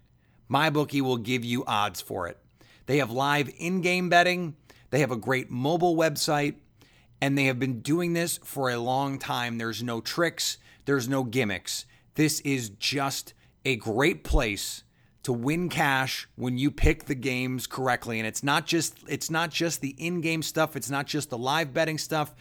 MyBookie 0.51 1.03
will 1.03 1.19
give 1.19 1.45
you 1.45 1.65
odds 1.67 2.01
for 2.01 2.29
it. 2.29 2.39
They 2.87 2.99
have 2.99 3.11
live 3.11 3.51
in 3.59 3.81
game 3.81 4.09
betting, 4.09 4.57
they 4.91 5.01
have 5.01 5.11
a 5.11 5.17
great 5.17 5.51
mobile 5.51 5.97
website, 5.97 6.55
and 7.21 7.37
they 7.37 7.45
have 7.45 7.59
been 7.59 7.81
doing 7.81 8.13
this 8.13 8.39
for 8.45 8.71
a 8.71 8.79
long 8.79 9.19
time. 9.19 9.59
There's 9.59 9.83
no 9.83 10.01
tricks, 10.01 10.59
there's 10.85 11.09
no 11.09 11.25
gimmicks. 11.25 11.87
This 12.15 12.41
is 12.41 12.69
just 12.69 13.35
a 13.65 13.77
great 13.77 14.23
place 14.23 14.85
to 15.25 15.33
win 15.33 15.71
cash 15.71 16.29
when 16.37 16.59
you 16.59 16.71
pick 16.71 17.07
the 17.07 17.15
games 17.15 17.67
correctly 17.67 18.19
and 18.19 18.29
it's 18.29 18.43
not 18.43 18.67
just 18.67 18.99
it's 19.09 19.31
not 19.31 19.51
just 19.51 19.81
the 19.81 19.95
in-game 19.99 20.43
stuff 20.43 20.77
it's 20.77 20.91
not 20.91 21.07
just 21.07 21.31
the 21.31 21.39
live 21.39 21.73
betting 21.73 21.97
stuff 21.97 22.35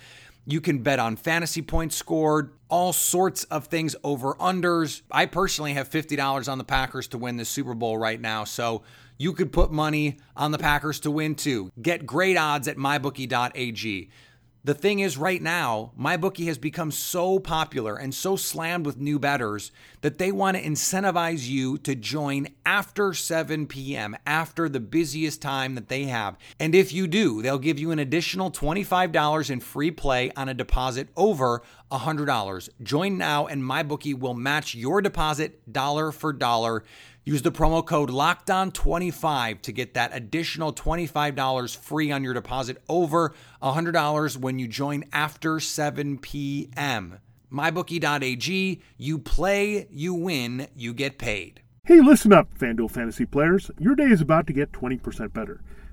You 0.46 0.60
can 0.60 0.80
bet 0.80 1.00
on 1.00 1.16
fantasy 1.16 1.62
points 1.62 1.96
scored, 1.96 2.54
all 2.68 2.92
sorts 2.92 3.46
of 3.46 3.68
things 3.68 3.96
over 4.04 4.34
unders. 4.36 5.02
I 5.10 5.26
personally 5.26 5.74
have 5.74 5.90
$50 5.90 6.52
on 6.52 6.58
the 6.58 6.64
Packers 6.64 7.08
to 7.10 7.18
win 7.18 7.38
the 7.38 7.46
Super 7.46 7.74
Bowl 7.74 7.98
right 7.98 8.20
now, 8.20 8.44
so 8.44 8.84
you 9.18 9.34
could 9.34 9.54
put 9.54 9.72
money 9.72 10.18
on 10.36 10.52
the 10.52 10.58
Packers 10.58 11.00
to 11.02 11.12
win 11.12 11.36
too. 11.36 11.72
Get 11.82 12.06
great 12.06 12.36
odds 12.36 12.68
at 12.68 12.78
mybookie.ag. 12.78 14.10
The 14.66 14.74
thing 14.74 15.00
is, 15.00 15.18
right 15.18 15.42
now, 15.42 15.92
MyBookie 16.00 16.46
has 16.46 16.58
become 16.58 16.90
so 16.90 17.38
popular 17.38 17.98
and 17.98 18.16
so 18.16 18.38
slammed 18.38 18.86
with 18.86 18.98
new 18.98 19.20
bettors 19.20 19.74
that 20.04 20.18
they 20.18 20.34
want 20.34 20.58
to 20.58 20.64
incentivize 20.64 21.48
you 21.48 21.78
to 21.78 21.96
join 21.96 22.46
after 22.66 23.14
7 23.14 23.68
p.m., 23.68 24.18
after 24.28 24.68
the 24.68 24.82
busiest 24.82 25.42
time 25.42 25.76
that 25.76 25.88
they 25.88 26.04
have. 26.04 26.38
And 26.60 26.76
if 26.76 26.92
you 26.92 27.08
do, 27.08 27.42
they'll 27.42 27.58
give 27.58 27.80
you 27.80 27.92
an 27.92 28.00
additional 28.00 28.52
$25 28.52 29.50
in 29.50 29.62
free 29.62 29.92
play 29.92 30.30
on 30.36 30.50
a 30.50 30.54
deposit 30.54 31.08
over 31.16 31.62
$100. 31.90 32.70
Join 32.84 33.18
now, 33.18 33.48
and 33.48 33.64
MyBookie 33.64 34.20
will 34.20 34.34
match 34.34 34.76
your 34.76 35.02
deposit 35.02 35.72
dollar 35.72 36.12
for 36.12 36.34
dollar. 36.34 36.84
Use 37.24 37.42
the 37.42 37.54
promo 37.54 37.86
code 37.86 38.10
LOCKEDON25 38.10 39.62
to 39.62 39.72
get 39.72 39.94
that 39.94 40.14
additional 40.14 40.74
$25 40.74 41.78
free 41.78 42.12
on 42.12 42.26
your 42.26 42.34
deposit 42.34 42.84
over 42.90 43.34
$100 43.62 44.36
when 44.36 44.60
you 44.60 44.68
join 44.68 45.06
after 45.14 45.62
7 45.62 46.18
p.m. 46.18 47.20
MyBookie.ag, 47.54 48.82
you 48.98 49.20
play, 49.20 49.88
you 49.92 50.14
win, 50.16 50.68
you 50.76 50.94
get 50.94 51.20
paid. 51.20 51.62
Hey, 51.86 52.02
listen 52.02 52.34
up, 52.34 52.58
FanDuel 52.58 52.90
fantasy 52.90 53.26
players. 53.26 53.70
Your 53.78 53.94
day 53.94 54.06
is 54.06 54.22
about 54.22 54.48
to 54.48 54.54
get 54.54 54.72
20% 54.72 55.34
better. 55.34 55.62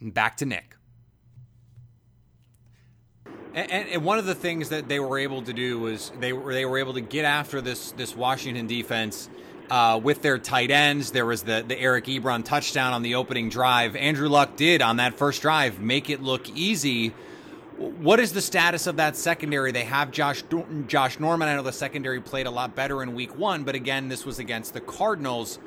Back 0.00 0.36
to 0.38 0.46
Nick. 0.46 0.76
And, 3.54 3.88
and, 3.88 4.04
one 4.04 4.18
of 4.18 4.26
the 4.26 4.34
things 4.34 4.68
that 4.68 4.88
they 4.88 5.00
were 5.00 5.18
able 5.18 5.42
to 5.42 5.52
do 5.52 5.80
was 5.80 6.12
they 6.20 6.32
were 6.32 6.52
they 6.52 6.64
were 6.64 6.78
able 6.78 6.94
to 6.94 7.00
get 7.00 7.24
after 7.24 7.60
this 7.60 7.90
this 7.92 8.14
Washington 8.14 8.68
defense 8.68 9.28
uh, 9.70 9.98
with 10.02 10.22
their 10.22 10.38
tight 10.38 10.70
ends. 10.70 11.10
There 11.10 11.26
was 11.26 11.42
the 11.42 11.64
the 11.66 11.78
Eric 11.78 12.04
Ebron 12.04 12.44
touchdown 12.44 12.92
on 12.92 13.02
the 13.02 13.16
opening 13.16 13.48
drive. 13.48 13.96
Andrew 13.96 14.28
Luck 14.28 14.56
did 14.56 14.80
on 14.80 14.98
that 14.98 15.14
first 15.14 15.42
drive 15.42 15.80
make 15.80 16.08
it 16.08 16.22
look 16.22 16.48
easy. 16.50 17.08
What 17.78 18.20
is 18.20 18.32
the 18.32 18.42
status 18.42 18.86
of 18.86 18.96
that 18.96 19.16
secondary? 19.16 19.72
They 19.72 19.84
have 19.84 20.12
Josh 20.12 20.44
Josh 20.86 21.18
Norman. 21.18 21.48
I 21.48 21.56
know 21.56 21.62
the 21.62 21.72
secondary 21.72 22.20
played 22.20 22.46
a 22.46 22.50
lot 22.50 22.76
better 22.76 23.02
in 23.02 23.14
Week 23.14 23.36
One, 23.36 23.64
but 23.64 23.74
again, 23.74 24.08
this 24.08 24.24
was 24.24 24.38
against 24.38 24.74
the 24.74 24.80
Cardinals. 24.80 25.58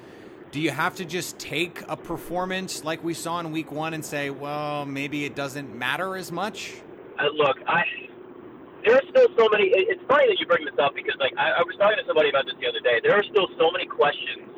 Do 0.51 0.59
you 0.59 0.71
have 0.71 0.95
to 0.97 1.05
just 1.05 1.39
take 1.39 1.81
a 1.87 1.95
performance 1.95 2.83
like 2.83 3.01
we 3.03 3.13
saw 3.13 3.39
in 3.39 3.51
Week 3.51 3.71
One 3.71 3.93
and 3.93 4.03
say, 4.03 4.29
well, 4.29 4.85
maybe 4.85 5.23
it 5.23 5.33
doesn't 5.33 5.73
matter 5.73 6.17
as 6.17 6.29
much? 6.29 6.73
Uh, 7.17 7.31
look, 7.35 7.55
I 7.67 7.83
there 8.83 8.95
are 8.95 9.07
still 9.09 9.27
so 9.37 9.47
many. 9.47 9.71
It's 9.71 10.01
funny 10.09 10.27
that 10.27 10.37
you 10.39 10.45
bring 10.47 10.65
this 10.65 10.73
up 10.81 10.91
because, 10.95 11.15
like, 11.19 11.31
I, 11.37 11.61
I 11.61 11.63
was 11.63 11.77
talking 11.77 12.01
to 12.01 12.05
somebody 12.05 12.29
about 12.29 12.49
this 12.49 12.55
the 12.59 12.67
other 12.67 12.81
day. 12.81 12.99
There 12.99 13.13
are 13.13 13.23
still 13.29 13.47
so 13.55 13.71
many 13.71 13.85
questions 13.85 14.49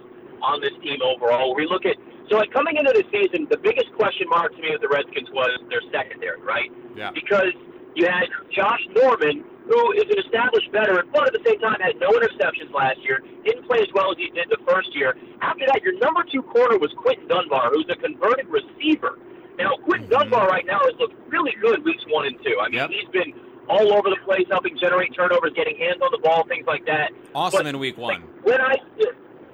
on 0.42 0.62
this 0.62 0.74
team 0.82 0.98
overall. 1.04 1.54
We 1.54 1.68
look 1.68 1.86
at 1.86 2.00
so 2.32 2.38
like 2.40 2.52
coming 2.52 2.78
into 2.78 2.90
the 2.96 3.04
season, 3.12 3.48
the 3.52 3.60
biggest 3.60 3.92
question 3.94 4.26
mark 4.30 4.56
to 4.56 4.62
me 4.64 4.72
with 4.72 4.82
the 4.82 4.88
Redskins 4.88 5.30
was 5.30 5.52
their 5.70 5.84
secondary, 5.92 6.42
right? 6.42 6.72
Yeah. 6.96 7.12
Because 7.12 7.52
you 7.96 8.08
had 8.08 8.32
Josh 8.50 8.80
Norman, 8.96 9.44
who 9.74 9.92
is 9.94 10.06
an 10.06 10.20
established 10.22 10.70
veteran, 10.72 11.10
but 11.12 11.26
at 11.28 11.34
the 11.34 11.42
same 11.46 11.60
time 11.60 11.82
had 11.82 11.98
no 11.98 12.10
interceptions 12.14 12.72
last 12.74 13.02
year, 13.02 13.24
didn't 13.44 13.66
play 13.66 13.80
as 13.82 13.90
well 13.94 14.12
as 14.12 14.18
he 14.18 14.30
did 14.30 14.46
the 14.50 14.62
first 14.70 14.94
year. 14.94 15.18
After 15.42 15.66
that, 15.66 15.82
your 15.82 15.98
number 15.98 16.24
two 16.30 16.44
corner 16.44 16.78
was 16.78 16.94
Quinton 16.98 17.28
Dunbar, 17.28 17.72
who's 17.74 17.90
a 17.90 17.96
converted 17.96 18.48
receiver. 18.48 19.18
Now, 19.58 19.78
Quinton 19.84 20.10
mm-hmm. 20.10 20.30
Dunbar 20.30 20.48
right 20.48 20.66
now 20.66 20.80
has 20.86 20.94
looked 21.00 21.18
really 21.30 21.54
good 21.62 21.84
weeks 21.84 22.04
one 22.08 22.28
and 22.28 22.38
two. 22.46 22.56
I 22.62 22.70
mean, 22.70 22.86
yep. 22.86 22.90
he's 22.90 23.10
been 23.10 23.34
all 23.70 23.94
over 23.94 24.10
the 24.10 24.22
place, 24.26 24.46
helping 24.50 24.78
generate 24.78 25.16
turnovers, 25.16 25.54
getting 25.56 25.78
hands 25.78 26.02
on 26.02 26.12
the 26.12 26.22
ball, 26.22 26.46
things 26.48 26.66
like 26.68 26.86
that. 26.86 27.12
Awesome 27.34 27.64
but, 27.64 27.68
in 27.68 27.80
week 27.80 27.98
one. 27.98 28.22
Like, 28.22 28.46
when 28.46 28.62
I, 28.62 28.76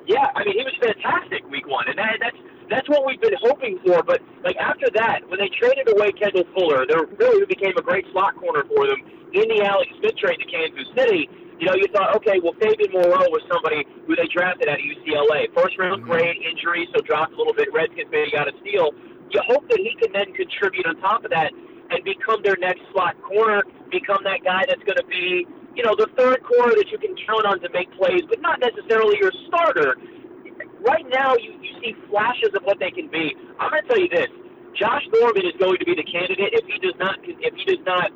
yeah, 0.07 0.27
I 0.35 0.43
mean, 0.43 0.57
he 0.57 0.63
was 0.63 0.75
fantastic 0.81 1.47
week 1.49 1.67
one, 1.67 1.87
and 1.87 1.97
that, 1.97 2.17
that's 2.19 2.37
that's 2.69 2.87
what 2.87 3.05
we've 3.05 3.21
been 3.21 3.37
hoping 3.41 3.79
for. 3.85 4.01
But 4.03 4.21
like 4.43 4.55
after 4.57 4.87
that, 4.95 5.27
when 5.27 5.39
they 5.39 5.49
traded 5.49 5.89
away 5.91 6.11
Kendall 6.13 6.45
Fuller, 6.53 6.85
there 6.87 7.05
really 7.17 7.45
became 7.45 7.75
a 7.77 7.81
great 7.81 8.05
slot 8.11 8.35
corner 8.37 8.63
for 8.69 8.87
them 8.87 9.01
in 9.33 9.45
the 9.49 9.61
Alex 9.65 9.91
Smith 9.99 10.15
trade 10.17 10.37
to 10.39 10.47
Kansas 10.47 10.87
City. 10.95 11.29
You 11.59 11.67
know, 11.67 11.75
you 11.75 11.91
thought, 11.91 12.15
okay, 12.15 12.39
well, 12.39 12.55
Fabian 12.55 12.95
Moreau 12.95 13.27
was 13.35 13.43
somebody 13.51 13.83
who 14.07 14.15
they 14.15 14.31
drafted 14.31 14.69
out 14.69 14.79
of 14.79 14.85
UCLA. 14.85 15.51
First 15.51 15.75
round 15.77 16.01
mm-hmm. 16.01 16.11
grade, 16.11 16.39
injury, 16.39 16.87
so 16.95 17.03
dropped 17.03 17.33
a 17.33 17.37
little 17.37 17.53
bit. 17.53 17.67
Redskins 17.73 18.07
maybe 18.07 18.31
got 18.31 18.47
a 18.47 18.55
steal. 18.63 18.95
You 19.29 19.41
hope 19.43 19.67
that 19.67 19.77
he 19.77 19.91
can 19.99 20.15
then 20.15 20.31
contribute 20.33 20.87
on 20.87 20.95
top 21.03 21.25
of 21.25 21.31
that 21.35 21.51
and 21.91 21.99
become 22.05 22.41
their 22.43 22.55
next 22.61 22.81
slot 22.93 23.19
corner, 23.21 23.63
become 23.91 24.23
that 24.23 24.39
guy 24.45 24.63
that's 24.71 24.81
going 24.87 24.97
to 24.97 25.05
be, 25.11 25.45
you 25.75 25.83
know, 25.83 25.93
the 25.99 26.07
third 26.15 26.41
corner 26.47 26.73
that 26.79 26.87
you 26.89 26.97
can 26.97 27.13
count 27.27 27.45
on 27.45 27.59
to 27.59 27.69
make 27.73 27.91
plays, 27.97 28.23
but 28.29 28.39
not 28.41 28.61
necessarily 28.61 29.17
your 29.19 29.33
starter. 29.47 29.97
Right 30.81 31.05
now, 31.09 31.35
you, 31.39 31.53
you 31.61 31.73
see 31.81 31.95
flashes 32.09 32.51
of 32.55 32.63
what 32.63 32.79
they 32.79 32.91
can 32.91 33.07
be. 33.09 33.35
I'm 33.59 33.71
going 33.71 33.83
to 33.83 33.89
tell 33.89 34.01
you 34.01 34.09
this: 34.11 34.29
Josh 34.79 35.03
Norman 35.13 35.45
is 35.47 35.55
going 35.59 35.77
to 35.79 35.85
be 35.85 35.95
the 35.95 36.07
candidate 36.07 36.51
if 36.53 36.65
he 36.67 36.79
does 36.79 36.95
not 36.99 37.19
if 37.23 37.53
he 37.55 37.65
does 37.65 37.85
not 37.85 38.11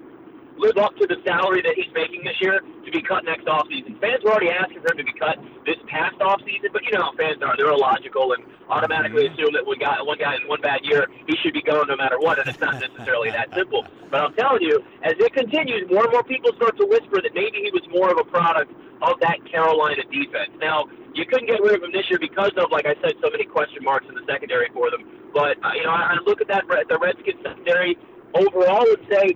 live 0.58 0.78
up 0.78 0.96
to 0.98 1.08
the 1.08 1.18
salary 1.26 1.62
that 1.62 1.74
he's 1.76 1.92
making 1.94 2.24
this 2.24 2.38
year 2.42 2.62
to 2.62 2.92
be 2.92 3.02
cut 3.02 3.26
next 3.26 3.46
offseason. 3.46 4.00
Fans 4.00 4.24
were 4.24 4.32
already 4.32 4.50
asking 4.50 4.82
for 4.82 4.92
him 4.92 4.98
to 4.98 5.04
be 5.04 5.14
cut 5.18 5.38
this 5.66 5.78
past 5.88 6.18
offseason, 6.20 6.72
but 6.72 6.84
you 6.86 6.92
know 6.94 7.10
how 7.10 7.14
fans 7.18 7.42
are. 7.42 7.56
They're 7.58 7.72
illogical 7.72 8.34
and 8.34 8.44
automatically 8.70 9.26
mm-hmm. 9.26 9.34
assume 9.34 9.54
that 9.54 9.66
one 9.66 9.80
guy, 9.80 10.02
one 10.02 10.18
guy 10.18 10.36
in 10.36 10.48
one 10.48 10.62
bad 10.62 10.82
year, 10.84 11.08
he 11.28 11.36
should 11.42 11.54
be 11.54 11.62
going 11.62 11.88
no 11.88 11.96
matter 11.96 12.20
what, 12.20 12.40
and 12.40 12.48
it's 12.48 12.60
not 12.60 12.80
necessarily 12.80 13.32
that 13.32 13.54
simple. 13.58 13.86
But 14.10 14.22
I'm 14.22 14.34
telling 14.36 14.62
you, 14.62 14.84
as 15.04 15.14
it 15.18 15.34
continues, 15.34 15.90
more 15.90 16.04
and 16.04 16.14
more 16.14 16.24
people 16.24 16.52
start 16.56 16.78
to 16.78 16.86
whisper 16.86 17.22
that 17.22 17.34
maybe 17.34 17.64
he 17.64 17.72
was 17.72 17.84
more 17.90 18.12
of 18.12 18.18
a 18.18 18.26
product 18.26 18.72
of 19.02 19.20
that 19.20 19.44
Carolina 19.50 20.04
defense. 20.12 20.52
Now, 20.62 20.86
you 21.14 21.26
couldn't 21.26 21.48
get 21.48 21.62
rid 21.62 21.76
of 21.76 21.84
him 21.84 21.92
this 21.92 22.10
year 22.10 22.20
because 22.20 22.52
of, 22.58 22.72
like 22.72 22.86
I 22.86 22.96
said, 23.02 23.14
so 23.22 23.30
many 23.30 23.46
question 23.46 23.84
marks 23.84 24.08
in 24.08 24.16
the 24.16 24.26
secondary 24.26 24.70
for 24.74 24.90
them. 24.90 25.04
But 25.34 25.58
uh, 25.64 25.74
you 25.76 25.84
know, 25.84 25.92
I 25.92 26.18
look 26.26 26.42
at 26.42 26.48
that 26.48 26.66
the 26.68 26.98
Redskins 26.98 27.42
secondary 27.44 27.98
overall 28.34 28.86
and 28.86 29.02
say 29.10 29.36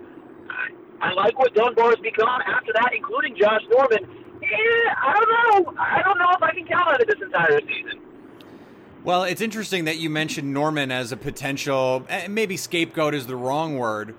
I 1.02 1.14
like 1.14 1.38
what 1.38 1.54
Dunbar 1.54 1.90
has 1.90 2.00
become 2.00 2.28
after 2.28 2.74
that, 2.74 2.92
including 2.96 3.36
Josh 3.38 3.62
Norman. 3.70 4.00
Yeah, 4.42 4.96
I 5.04 5.14
don't 5.14 5.66
know. 5.66 5.74
I 5.80 6.02
don't 6.04 6.18
know 6.18 6.30
if 6.36 6.42
I 6.42 6.52
can 6.54 6.66
count 6.66 6.88
on 6.88 7.02
it 7.02 7.08
this 7.08 7.22
entire 7.22 7.60
season. 7.62 8.02
Well, 9.04 9.24
it's 9.24 9.42
interesting 9.42 9.86
that 9.86 9.98
you 9.98 10.10
mentioned 10.10 10.54
Norman 10.54 10.92
as 10.92 11.12
a 11.12 11.18
potential, 11.18 12.06
eh, 12.10 12.28
maybe 12.28 12.58
scapegoat 12.58 13.14
is 13.14 13.26
the 13.26 13.36
wrong 13.36 13.78
word, 13.78 14.16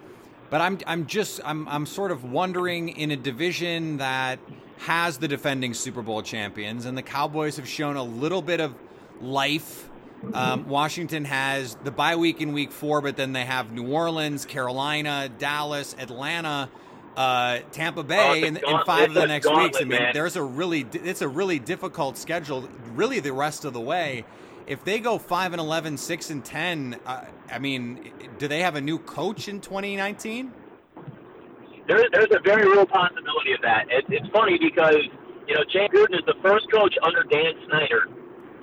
but 0.51 0.61
I'm 0.61 0.79
I'm 0.87 1.07
just 1.07 1.41
I'm 1.45 1.69
I'm 1.69 1.85
sort 1.85 2.11
of 2.11 2.25
wondering 2.25 2.89
in 2.89 3.11
a 3.11 3.17
division 3.17 3.99
that 3.99 4.39
has 4.79 5.19
the 5.19 5.29
defending 5.29 5.75
Super 5.75 6.01
Bowl 6.01 6.23
champions, 6.23 6.87
and 6.87 6.97
the 6.97 7.03
Cowboys 7.03 7.57
have 7.57 7.69
shown 7.69 7.97
a 7.97 8.03
little 8.03 8.41
bit 8.41 8.61
of 8.61 8.75
life 9.21 9.91
um, 10.35 10.69
Washington 10.69 11.25
has 11.25 11.77
the 11.85 11.91
bye 11.91 12.17
week 12.17 12.41
in 12.41 12.53
week 12.53 12.73
four, 12.73 13.01
but 13.01 13.17
then 13.17 13.33
they 13.33 13.45
have 13.45 13.73
New 13.73 13.87
Orleans, 13.89 14.45
Carolina, 14.45 15.31
Dallas, 15.39 15.95
Atlanta, 15.99 16.69
uh, 17.17 17.61
Tampa 17.73 18.03
Bay, 18.03 18.45
in, 18.45 18.57
in, 18.57 18.79
five 18.85 19.11
of 19.11 19.15
the 19.15 19.27
next 19.27 19.49
weeks. 19.49 19.79
I 19.81 19.85
mean, 19.85 20.01
there's 20.13 20.37
a 20.37 20.43
really 20.43 20.87
it's 20.93 21.23
a 21.23 21.29
really 21.29 21.59
difficult 21.59 22.19
schedule, 22.19 22.69
really 22.95 23.21
the 23.21 23.33
rest 23.33 23.65
of 23.65 23.73
the 23.73 23.81
way. 23.81 24.25
if 24.67 24.85
they 24.85 24.99
go 24.99 25.19
5 25.19 25.55
and 25.55 25.61
11, 25.61 25.97
6 25.97 26.31
and 26.31 26.45
10, 26.45 27.01
uh, 27.07 27.25
I 27.51 27.59
mean, 27.59 28.13
do 28.39 28.49
they 28.49 28.61
have 28.61 28.77
a 28.77 28.81
new 28.83 28.99
coach 28.99 29.49
in 29.49 29.61
2019? 29.61 30.53
There, 31.87 32.05
there's 32.13 32.31
a 32.33 32.41
very 32.45 32.69
real 32.69 32.85
possibility 32.85 33.53
of 33.55 33.63
that. 33.63 33.87
It, 33.89 34.05
it's 34.11 34.29
funny 34.29 34.59
because, 34.59 35.01
you 35.47 35.55
know, 35.55 35.65
Jay 35.73 35.89
Gruden 35.89 36.13
is 36.13 36.27
the 36.27 36.35
first 36.43 36.71
coach 36.71 36.95
under 37.03 37.23
Dan 37.25 37.55
Snyder 37.67 38.09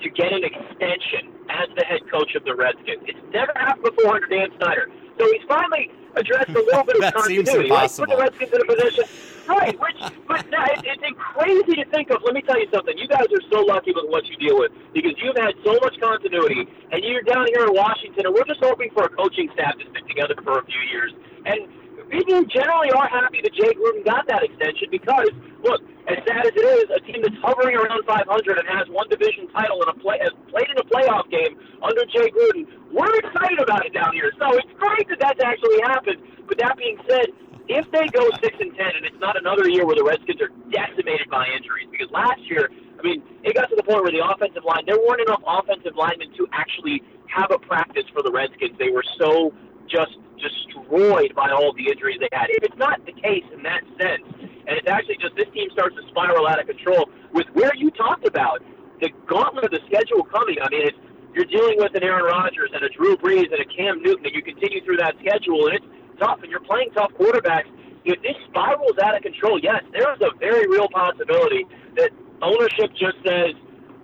to 0.02 0.10
get 0.10 0.32
an 0.34 0.44
extension 0.44 1.34
as 1.50 1.70
the 1.76 1.86
head 1.86 2.02
coach 2.12 2.36
of 2.36 2.44
the 2.46 2.56
Redskins. 2.56 3.04
It's 3.08 3.20
never 3.34 3.52
happened 3.56 3.96
before 3.96 4.16
under 4.16 4.28
Dan 4.28 4.50
Snyder. 4.58 4.90
So 5.18 5.26
he's 5.32 5.44
finally 5.48 5.92
addressed 6.16 6.50
a 6.50 6.60
little 6.60 6.84
bit 6.84 6.96
of 7.00 7.02
that 7.02 7.16
continuity. 7.16 7.52
seems 7.52 7.64
impossible. 7.66 8.18
Like, 8.18 8.34
put 8.34 8.40
the 8.40 8.46
Redskins 8.46 8.52
in 8.54 8.62
a 8.62 8.76
position. 8.76 9.06
Right, 9.46 9.78
which, 9.78 10.00
but 10.28 10.50
no, 10.50 10.58
it, 10.74 10.82
it's 10.82 11.18
crazy 11.18 11.74
to 11.78 11.86
think 11.94 12.10
of. 12.10 12.24
Let 12.26 12.34
me 12.34 12.42
tell 12.42 12.60
you 12.60 12.68
something. 12.74 12.98
You 12.98 13.08
guys 13.08 13.30
are 13.30 13.46
so 13.52 13.62
lucky 13.62 13.94
with 13.94 14.10
what 14.10 14.26
you 14.26 14.36
deal 14.38 14.58
with 14.58 14.72
because 14.94 15.14
you've 15.22 15.38
had 15.38 15.54
so 15.64 15.78
much 15.86 15.94
continuity, 16.02 16.66
and 16.92 17.04
you're 17.04 17.22
down 17.22 17.46
here 17.54 17.70
in 17.70 17.74
Washington, 17.74 18.26
and 18.26 18.34
we're 18.34 18.50
just 18.50 18.64
hoping 18.64 18.90
for 18.90 19.06
a 19.06 19.10
coaching 19.10 19.50
staff 19.54 19.78
to 19.78 19.86
stick 19.92 20.08
together 20.08 20.34
for 20.42 20.60
a 20.60 20.66
few 20.66 20.82
years. 20.90 21.14
And 21.46 21.70
people 22.10 22.42
generally 22.46 22.90
are 22.90 23.08
happy 23.08 23.42
that 23.44 23.54
Jay 23.54 23.70
Gruden 23.78 24.04
got 24.04 24.26
that 24.28 24.42
extension 24.42 24.90
because, 24.90 25.30
look, 25.62 25.82
as 26.08 26.22
sad 26.28 26.46
as 26.46 26.54
it 26.54 26.68
is, 26.78 26.86
a 26.94 27.02
team 27.02 27.22
that's 27.26 27.38
hovering 27.42 27.76
around 27.76 28.06
500 28.06 28.26
and 28.60 28.68
has 28.70 28.86
one 28.90 29.10
division 29.10 29.50
title 29.50 29.82
and 29.82 29.90
a 29.90 29.98
play, 30.00 30.22
has 30.22 30.34
played 30.54 30.70
in 30.70 30.78
a 30.78 30.86
playoff 30.86 31.26
game 31.34 31.58
under 31.82 32.06
Jay 32.06 32.30
Gruden, 32.30 32.70
we're 32.94 33.16
excited 33.26 33.60
about 33.60 33.86
it 33.86 33.94
down 33.94 34.14
here. 34.14 34.32
So 34.38 34.54
it's 34.54 34.70
great 34.78 35.10
that 35.10 35.20
that's 35.20 35.42
actually 35.42 35.82
happened. 35.82 36.22
But 36.48 36.58
that 36.62 36.78
being 36.78 36.98
said, 37.10 37.34
if 37.68 37.90
they 37.90 38.06
go 38.14 38.30
six 38.42 38.54
and 38.62 38.70
ten, 38.78 38.94
and 38.94 39.06
it's 39.06 39.18
not 39.20 39.34
another 39.38 39.68
year 39.70 39.86
where 39.86 39.98
the 39.98 40.06
Redskins 40.06 40.42
are 40.42 40.54
decimated 40.70 41.30
by 41.30 41.50
injuries, 41.50 41.90
because 41.90 42.10
last 42.14 42.42
year, 42.46 42.70
I 42.70 43.02
mean, 43.02 43.24
it 43.42 43.56
got 43.56 43.70
to 43.70 43.76
the 43.76 43.84
point 43.84 44.06
where 44.06 44.14
the 44.14 44.22
offensive 44.22 44.64
line 44.64 44.86
there 44.86 45.02
weren't 45.02 45.22
enough 45.26 45.42
offensive 45.42 45.98
linemen 45.98 46.30
to 46.38 46.48
actually 46.54 47.02
have 47.26 47.50
a 47.50 47.58
practice 47.58 48.06
for 48.14 48.22
the 48.22 48.32
Redskins. 48.32 48.78
They 48.78 48.94
were 48.94 49.04
so 49.18 49.54
just 49.90 50.18
destroyed 50.38 51.34
by 51.36 51.50
all 51.50 51.74
the 51.74 51.88
injuries 51.90 52.18
they 52.20 52.30
had. 52.32 52.50
If 52.50 52.64
it's 52.64 52.78
not 52.78 53.04
the 53.06 53.14
case 53.14 53.46
in 53.54 53.64
that 53.64 53.84
sense, 54.00 54.26
and 54.68 54.78
it's 54.78 54.88
actually 54.88 55.18
just 55.22 55.36
this 55.36 55.50
team 55.54 55.70
starts 55.72 55.96
to 55.96 56.04
spiral 56.10 56.48
out 56.48 56.60
of 56.60 56.68
control 56.68 57.10
with 57.34 57.48
where 57.54 57.74
you 57.76 57.92
talked 57.92 58.26
about 58.28 58.62
the 59.00 59.10
gauntlet 59.28 59.66
of 59.66 59.72
the 59.72 59.82
schedule 59.86 60.24
coming. 60.24 60.58
I 60.62 60.70
mean, 60.70 60.88
it's 60.88 60.98
you're 61.36 61.46
dealing 61.52 61.76
with 61.78 61.94
an 61.96 62.04
Aaron 62.04 62.24
Rodgers 62.24 62.72
and 62.74 62.82
a 62.82 62.90
Drew 62.90 63.18
Brees 63.18 63.52
and 63.52 63.60
a 63.60 63.68
Cam 63.68 64.02
Newton, 64.02 64.26
and 64.26 64.34
you 64.34 64.42
continue 64.42 64.80
through 64.86 64.98
that 65.04 65.16
schedule, 65.20 65.68
and 65.68 65.76
it's 65.76 65.86
tough, 66.18 66.40
and 66.42 66.50
you're 66.50 66.64
playing 66.64 66.92
tough 66.96 67.12
quarterbacks. 67.20 67.68
If 68.06 68.22
this 68.22 68.40
spirals 68.48 68.96
out 69.04 69.18
of 69.18 69.22
control, 69.22 69.60
yes, 69.60 69.84
there 69.92 70.08
is 70.14 70.22
a 70.22 70.32
very 70.40 70.66
real 70.70 70.88
possibility 70.88 71.68
that 71.98 72.12
ownership 72.42 72.96
just 72.96 73.20
says, 73.28 73.52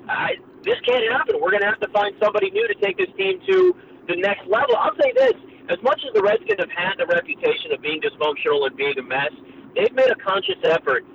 I, 0.09 0.35
"This 0.63 0.75
can't 0.83 1.07
happen. 1.11 1.39
We're 1.39 1.51
going 1.51 1.63
to 1.63 1.71
have 1.71 1.79
to 1.79 1.89
find 1.89 2.13
somebody 2.21 2.51
new 2.51 2.67
to 2.67 2.75
take 2.83 2.97
this 2.97 3.09
team 3.15 3.39
to 3.47 3.75
the 4.07 4.17
next 4.17 4.45
level." 4.47 4.75
I'll 4.75 4.97
say 4.99 5.13
this: 5.15 5.33
as 5.71 5.79
much 5.81 6.03
as 6.03 6.11
the 6.13 6.21
Redskins 6.21 6.59
have 6.59 6.73
had 6.75 6.99
the 6.99 7.07
reputation 7.07 7.71
of 7.71 7.79
being 7.81 8.03
dysfunctional 8.03 8.67
and 8.67 8.75
being 8.75 8.97
a 8.99 9.05
mess, 9.07 9.31
they've 9.75 9.95
made 9.95 10.11
a 10.11 10.19
conscious 10.19 10.59
effort, 10.67 11.07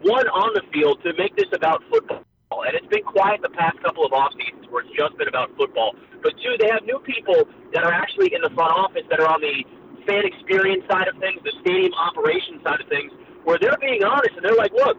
one 0.00 0.24
on 0.32 0.56
the 0.56 0.64
field, 0.72 1.04
to 1.04 1.12
make 1.20 1.36
this 1.36 1.52
about 1.52 1.84
football. 1.92 2.24
And 2.64 2.72
it's 2.74 2.88
been 2.88 3.04
quiet 3.04 3.44
the 3.44 3.52
past 3.52 3.76
couple 3.84 4.04
of 4.04 4.12
off 4.12 4.32
seasons 4.34 4.66
where 4.72 4.82
it's 4.82 4.96
just 4.96 5.14
been 5.20 5.28
about 5.28 5.52
football. 5.54 5.94
But 6.24 6.32
two, 6.42 6.56
they 6.58 6.72
have 6.72 6.82
new 6.88 6.98
people 7.04 7.46
that 7.76 7.84
are 7.84 7.92
actually 7.92 8.32
in 8.34 8.40
the 8.40 8.50
front 8.56 8.72
office 8.72 9.04
that 9.12 9.20
are 9.20 9.28
on 9.28 9.40
the 9.44 9.62
fan 10.08 10.24
experience 10.24 10.82
side 10.90 11.06
of 11.06 11.14
things, 11.20 11.38
the 11.44 11.52
stadium 11.60 11.92
operations 11.94 12.64
side 12.64 12.80
of 12.80 12.88
things, 12.88 13.12
where 13.44 13.60
they're 13.60 13.78
being 13.80 14.02
honest 14.02 14.32
and 14.34 14.42
they're 14.42 14.58
like, 14.58 14.72
look, 14.72 14.96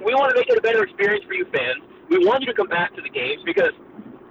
we 0.00 0.16
want 0.16 0.32
to 0.32 0.36
make 0.36 0.48
it 0.48 0.58
a 0.58 0.64
better 0.64 0.82
experience 0.82 1.24
for 1.28 1.34
you 1.34 1.44
fans. 1.52 1.84
We 2.08 2.24
want 2.24 2.42
you 2.42 2.48
to 2.48 2.56
come 2.56 2.68
back 2.68 2.96
to 2.96 3.02
the 3.02 3.08
games 3.08 3.40
because 3.44 3.72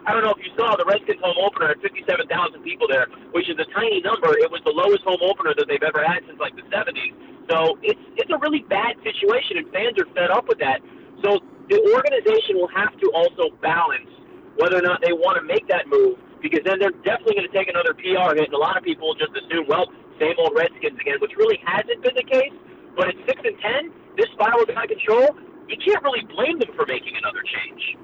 I 0.04 0.12
don't 0.12 0.24
know 0.24 0.36
if 0.36 0.44
you 0.44 0.52
saw 0.60 0.76
the 0.76 0.84
Redskins 0.84 1.24
home 1.24 1.40
opener 1.40 1.72
had 1.72 1.80
57,000 1.80 2.28
people 2.64 2.92
there, 2.92 3.08
which 3.32 3.48
is 3.48 3.56
a 3.56 3.68
tiny 3.72 4.04
number. 4.04 4.36
It 4.36 4.52
was 4.52 4.60
the 4.68 4.76
lowest 4.76 5.04
home 5.08 5.24
opener 5.24 5.56
that 5.56 5.68
they've 5.72 5.84
ever 5.84 6.04
had 6.04 6.28
since 6.28 6.40
like 6.44 6.56
the 6.60 6.68
70s. 6.68 7.16
So 7.48 7.80
it's 7.84 8.00
it's 8.20 8.32
a 8.32 8.40
really 8.40 8.64
bad 8.68 9.00
situation, 9.04 9.60
and 9.60 9.68
fans 9.72 9.96
are 10.00 10.08
fed 10.16 10.32
up 10.32 10.48
with 10.48 10.60
that. 10.60 10.84
So 11.24 11.40
the 11.72 11.80
organization 11.96 12.60
will 12.60 12.72
have 12.72 12.92
to 13.00 13.08
also 13.16 13.56
balance 13.64 14.12
whether 14.60 14.80
or 14.80 14.86
not 14.86 15.00
they 15.00 15.16
want 15.16 15.40
to 15.40 15.44
make 15.44 15.68
that 15.72 15.88
move, 15.88 16.20
because 16.44 16.62
then 16.68 16.80
they're 16.80 16.96
definitely 17.04 17.40
going 17.40 17.50
to 17.50 17.56
take 17.56 17.72
another 17.72 17.96
PR 17.96 18.36
hit, 18.36 18.52
and 18.52 18.56
a 18.56 18.60
lot 18.60 18.76
of 18.76 18.84
people 18.84 19.16
just 19.16 19.32
assume, 19.34 19.66
well, 19.68 19.88
same 20.20 20.36
old 20.38 20.54
Redskins 20.56 21.00
again, 21.00 21.18
which 21.24 21.34
really 21.40 21.60
hasn't 21.64 22.04
been 22.04 22.16
the 22.16 22.28
case. 22.28 22.54
But 22.96 23.10
at 23.10 23.18
six 23.26 23.40
and 23.44 23.58
ten, 23.60 23.82
this 24.16 24.28
spiral's 24.36 24.70
out 24.76 24.84
of 24.84 24.92
control. 24.92 25.36
You 25.68 25.80
can't 25.80 26.04
really 26.04 26.28
blame 26.28 26.60
them 26.60 26.70
for 26.76 26.86
making 26.86 27.16
another 27.18 27.42
change. 27.42 27.98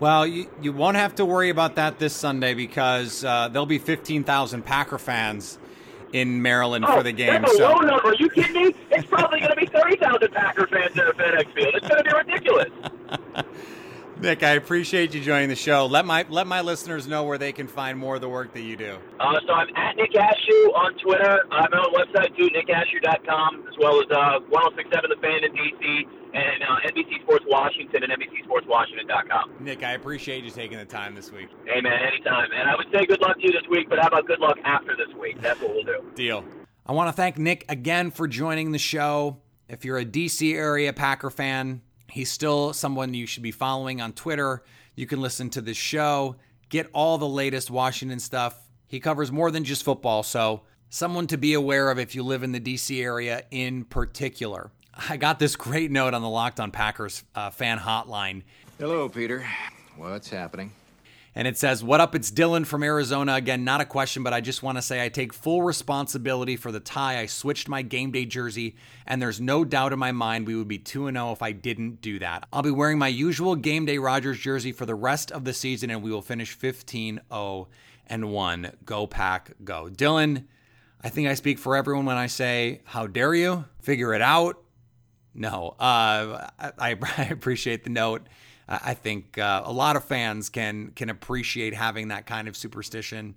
Well, 0.00 0.26
you, 0.26 0.46
you 0.62 0.72
won't 0.72 0.96
have 0.96 1.14
to 1.16 1.26
worry 1.26 1.50
about 1.50 1.74
that 1.74 1.98
this 1.98 2.14
Sunday 2.14 2.54
because 2.54 3.22
uh, 3.22 3.48
there'll 3.48 3.66
be 3.66 3.78
15,000 3.78 4.64
Packer 4.64 4.96
fans 4.96 5.58
in 6.14 6.40
Maryland 6.40 6.86
oh, 6.88 6.96
for 6.96 7.02
the 7.02 7.12
game. 7.12 7.42
That's 7.42 7.52
a 7.52 7.56
so. 7.58 7.72
low 7.72 7.80
number. 7.80 8.08
Are 8.08 8.14
you 8.14 8.30
kidding 8.30 8.54
me? 8.54 8.74
It's 8.90 9.06
probably 9.06 9.40
going 9.40 9.50
to 9.50 9.56
be 9.56 9.66
30,000 9.72 10.32
Packer 10.32 10.66
fans 10.68 10.94
there 10.94 11.08
at 11.08 11.16
FedEx 11.16 11.54
Field. 11.54 11.74
It's 11.74 11.86
going 11.86 12.02
to 12.02 12.10
be 12.10 12.16
ridiculous. 12.16 12.70
Nick, 14.20 14.42
I 14.42 14.50
appreciate 14.50 15.14
you 15.14 15.20
joining 15.22 15.48
the 15.48 15.56
show. 15.56 15.86
Let 15.86 16.04
my 16.04 16.26
let 16.28 16.46
my 16.46 16.60
listeners 16.60 17.08
know 17.08 17.24
where 17.24 17.38
they 17.38 17.52
can 17.52 17.66
find 17.66 17.98
more 17.98 18.16
of 18.16 18.20
the 18.20 18.28
work 18.28 18.52
that 18.52 18.60
you 18.60 18.76
do. 18.76 18.98
Uh, 19.18 19.40
so 19.46 19.52
I'm 19.54 19.68
at 19.76 19.96
Nick 19.96 20.12
Ashooh 20.12 20.74
on 20.74 20.92
Twitter. 20.98 21.40
I'm 21.50 21.72
on 21.72 21.86
own 21.86 21.94
website 21.94 22.36
too, 22.36 22.48
nickashooh.com, 22.52 23.64
as 23.66 23.74
well 23.80 23.98
as 24.00 24.06
uh, 24.10 24.40
1067 24.50 25.10
The 25.10 25.16
Fan 25.22 25.44
in 25.44 25.52
DC 25.52 26.04
and 26.34 26.62
uh, 26.62 26.88
NBC 26.92 27.22
Sports 27.22 27.46
Washington 27.48 28.04
and 28.04 28.12
NBCSportsWashington.com. 28.12 29.54
Nick, 29.64 29.82
I 29.82 29.92
appreciate 29.92 30.44
you 30.44 30.50
taking 30.50 30.76
the 30.76 30.84
time 30.84 31.14
this 31.14 31.32
week. 31.32 31.48
Hey 31.64 31.80
man, 31.80 31.98
anytime. 32.02 32.50
And 32.54 32.68
I 32.68 32.76
would 32.76 32.86
say 32.92 33.06
good 33.06 33.22
luck 33.22 33.38
to 33.38 33.42
you 33.42 33.52
this 33.52 33.68
week, 33.70 33.88
but 33.88 33.98
how 33.98 34.08
about 34.08 34.26
good 34.26 34.40
luck 34.40 34.58
after 34.64 34.96
this 34.96 35.14
week? 35.18 35.40
That's 35.40 35.60
what 35.60 35.72
we'll 35.72 35.84
do. 35.84 36.04
Deal. 36.14 36.44
I 36.84 36.92
want 36.92 37.08
to 37.08 37.12
thank 37.12 37.38
Nick 37.38 37.64
again 37.70 38.10
for 38.10 38.28
joining 38.28 38.72
the 38.72 38.78
show. 38.78 39.38
If 39.68 39.84
you're 39.84 39.98
a 39.98 40.04
DC 40.04 40.54
area 40.54 40.92
Packer 40.92 41.30
fan, 41.30 41.80
he's 42.10 42.30
still 42.30 42.72
someone 42.72 43.14
you 43.14 43.26
should 43.26 43.42
be 43.42 43.52
following 43.52 44.00
on 44.00 44.12
Twitter. 44.12 44.62
You 44.94 45.06
can 45.06 45.20
listen 45.20 45.50
to 45.50 45.60
this 45.60 45.76
show, 45.76 46.36
get 46.68 46.88
all 46.92 47.18
the 47.18 47.28
latest 47.28 47.70
Washington 47.70 48.20
stuff. 48.20 48.58
He 48.86 49.00
covers 49.00 49.30
more 49.30 49.50
than 49.50 49.64
just 49.64 49.84
football, 49.84 50.22
so 50.22 50.62
someone 50.88 51.26
to 51.28 51.38
be 51.38 51.54
aware 51.54 51.90
of 51.90 51.98
if 51.98 52.14
you 52.14 52.22
live 52.22 52.42
in 52.42 52.52
the 52.52 52.60
DC 52.60 53.02
area 53.02 53.44
in 53.50 53.84
particular. 53.84 54.70
I 55.08 55.16
got 55.16 55.38
this 55.38 55.56
great 55.56 55.90
note 55.90 56.14
on 56.14 56.22
the 56.22 56.28
Locked 56.28 56.60
on 56.60 56.70
Packers 56.72 57.24
uh, 57.34 57.50
fan 57.50 57.78
hotline. 57.78 58.42
Hello, 58.78 59.08
Peter. 59.08 59.46
What's 59.96 60.28
happening? 60.28 60.72
And 61.34 61.46
it 61.46 61.56
says, 61.56 61.84
What 61.84 62.00
up? 62.00 62.14
It's 62.14 62.30
Dylan 62.30 62.66
from 62.66 62.82
Arizona. 62.82 63.34
Again, 63.34 63.62
not 63.62 63.80
a 63.80 63.84
question, 63.84 64.22
but 64.22 64.32
I 64.32 64.40
just 64.40 64.62
want 64.62 64.78
to 64.78 64.82
say 64.82 65.04
I 65.04 65.08
take 65.08 65.32
full 65.32 65.62
responsibility 65.62 66.56
for 66.56 66.72
the 66.72 66.80
tie. 66.80 67.20
I 67.20 67.26
switched 67.26 67.68
my 67.68 67.82
game 67.82 68.10
day 68.10 68.24
jersey, 68.24 68.74
and 69.06 69.22
there's 69.22 69.40
no 69.40 69.64
doubt 69.64 69.92
in 69.92 69.98
my 69.98 70.10
mind 70.10 70.46
we 70.46 70.56
would 70.56 70.66
be 70.66 70.78
2 70.78 71.10
0 71.10 71.32
if 71.32 71.40
I 71.40 71.52
didn't 71.52 72.00
do 72.00 72.18
that. 72.18 72.46
I'll 72.52 72.62
be 72.62 72.70
wearing 72.70 72.98
my 72.98 73.08
usual 73.08 73.54
game 73.54 73.86
day 73.86 73.98
Rodgers 73.98 74.38
jersey 74.38 74.72
for 74.72 74.86
the 74.86 74.94
rest 74.96 75.30
of 75.30 75.44
the 75.44 75.52
season, 75.52 75.90
and 75.90 76.02
we 76.02 76.10
will 76.10 76.22
finish 76.22 76.52
15 76.52 77.20
0 77.30 77.68
and 78.08 78.32
1. 78.32 78.72
Go, 78.84 79.06
Pack, 79.06 79.52
go. 79.62 79.88
Dylan, 79.88 80.46
I 81.02 81.10
think 81.10 81.28
I 81.28 81.34
speak 81.34 81.60
for 81.60 81.76
everyone 81.76 82.06
when 82.06 82.16
I 82.16 82.26
say, 82.26 82.80
How 82.84 83.06
dare 83.06 83.34
you? 83.34 83.66
Figure 83.80 84.14
it 84.14 84.22
out. 84.22 84.60
No, 85.32 85.76
uh, 85.78 86.48
I, 86.58 86.72
I 87.00 87.24
appreciate 87.30 87.84
the 87.84 87.90
note. 87.90 88.26
I 88.70 88.94
think 88.94 89.36
uh, 89.36 89.62
a 89.64 89.72
lot 89.72 89.96
of 89.96 90.04
fans 90.04 90.48
can 90.48 90.92
can 90.94 91.10
appreciate 91.10 91.74
having 91.74 92.08
that 92.08 92.26
kind 92.26 92.46
of 92.46 92.56
superstition, 92.56 93.34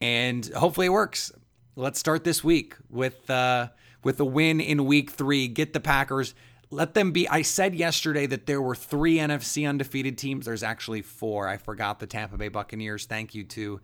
and 0.00 0.46
hopefully 0.54 0.86
it 0.86 0.90
works. 0.90 1.32
Let's 1.74 1.98
start 1.98 2.22
this 2.22 2.44
week 2.44 2.76
with 2.88 3.28
uh, 3.28 3.70
with 4.04 4.20
a 4.20 4.24
win 4.24 4.60
in 4.60 4.84
Week 4.86 5.10
Three. 5.10 5.48
Get 5.48 5.72
the 5.72 5.80
Packers. 5.80 6.34
Let 6.70 6.94
them 6.94 7.10
be. 7.10 7.28
I 7.28 7.42
said 7.42 7.74
yesterday 7.74 8.26
that 8.26 8.46
there 8.46 8.62
were 8.62 8.76
three 8.76 9.16
NFC 9.16 9.68
undefeated 9.68 10.16
teams. 10.16 10.46
There's 10.46 10.62
actually 10.62 11.02
four. 11.02 11.48
I 11.48 11.56
forgot 11.56 11.98
the 11.98 12.06
Tampa 12.06 12.36
Bay 12.36 12.48
Buccaneers. 12.48 13.06
Thank 13.06 13.34
you 13.34 13.42
to 13.42 13.80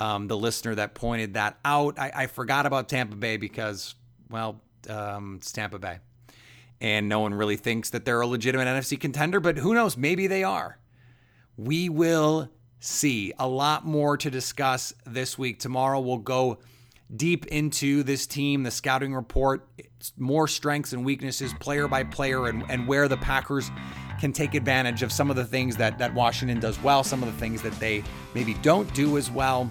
um, 0.00 0.26
the 0.26 0.36
listener 0.36 0.74
that 0.74 0.94
pointed 0.94 1.34
that 1.34 1.58
out. 1.64 1.96
I, 1.96 2.10
I 2.12 2.26
forgot 2.26 2.66
about 2.66 2.88
Tampa 2.88 3.14
Bay 3.14 3.36
because, 3.36 3.94
well, 4.28 4.60
um, 4.90 5.36
it's 5.36 5.52
Tampa 5.52 5.78
Bay 5.78 5.98
and 6.80 7.08
no 7.08 7.20
one 7.20 7.34
really 7.34 7.56
thinks 7.56 7.90
that 7.90 8.04
they're 8.04 8.20
a 8.20 8.26
legitimate 8.26 8.66
NFC 8.66 8.98
contender, 8.98 9.40
but 9.40 9.58
who 9.58 9.74
knows? 9.74 9.96
Maybe 9.96 10.26
they 10.26 10.44
are. 10.44 10.78
We 11.56 11.88
will 11.88 12.50
see. 12.80 13.32
A 13.38 13.48
lot 13.48 13.86
more 13.86 14.16
to 14.18 14.30
discuss 14.30 14.92
this 15.06 15.38
week. 15.38 15.58
Tomorrow 15.58 16.00
we'll 16.00 16.18
go 16.18 16.58
deep 17.14 17.46
into 17.46 18.02
this 18.02 18.26
team, 18.26 18.62
the 18.62 18.70
scouting 18.70 19.14
report, 19.14 19.66
more 20.18 20.48
strengths 20.48 20.92
and 20.92 21.04
weaknesses, 21.04 21.52
player 21.60 21.88
by 21.88 22.04
player, 22.04 22.46
and, 22.46 22.64
and 22.68 22.86
where 22.86 23.08
the 23.08 23.16
Packers 23.16 23.70
can 24.20 24.32
take 24.32 24.54
advantage 24.54 25.02
of 25.02 25.12
some 25.12 25.30
of 25.30 25.36
the 25.36 25.44
things 25.44 25.76
that, 25.76 25.98
that 25.98 26.12
Washington 26.14 26.60
does 26.60 26.80
well, 26.82 27.02
some 27.02 27.22
of 27.22 27.32
the 27.32 27.38
things 27.38 27.62
that 27.62 27.72
they 27.80 28.02
maybe 28.34 28.54
don't 28.54 28.92
do 28.94 29.16
as 29.16 29.30
well. 29.30 29.68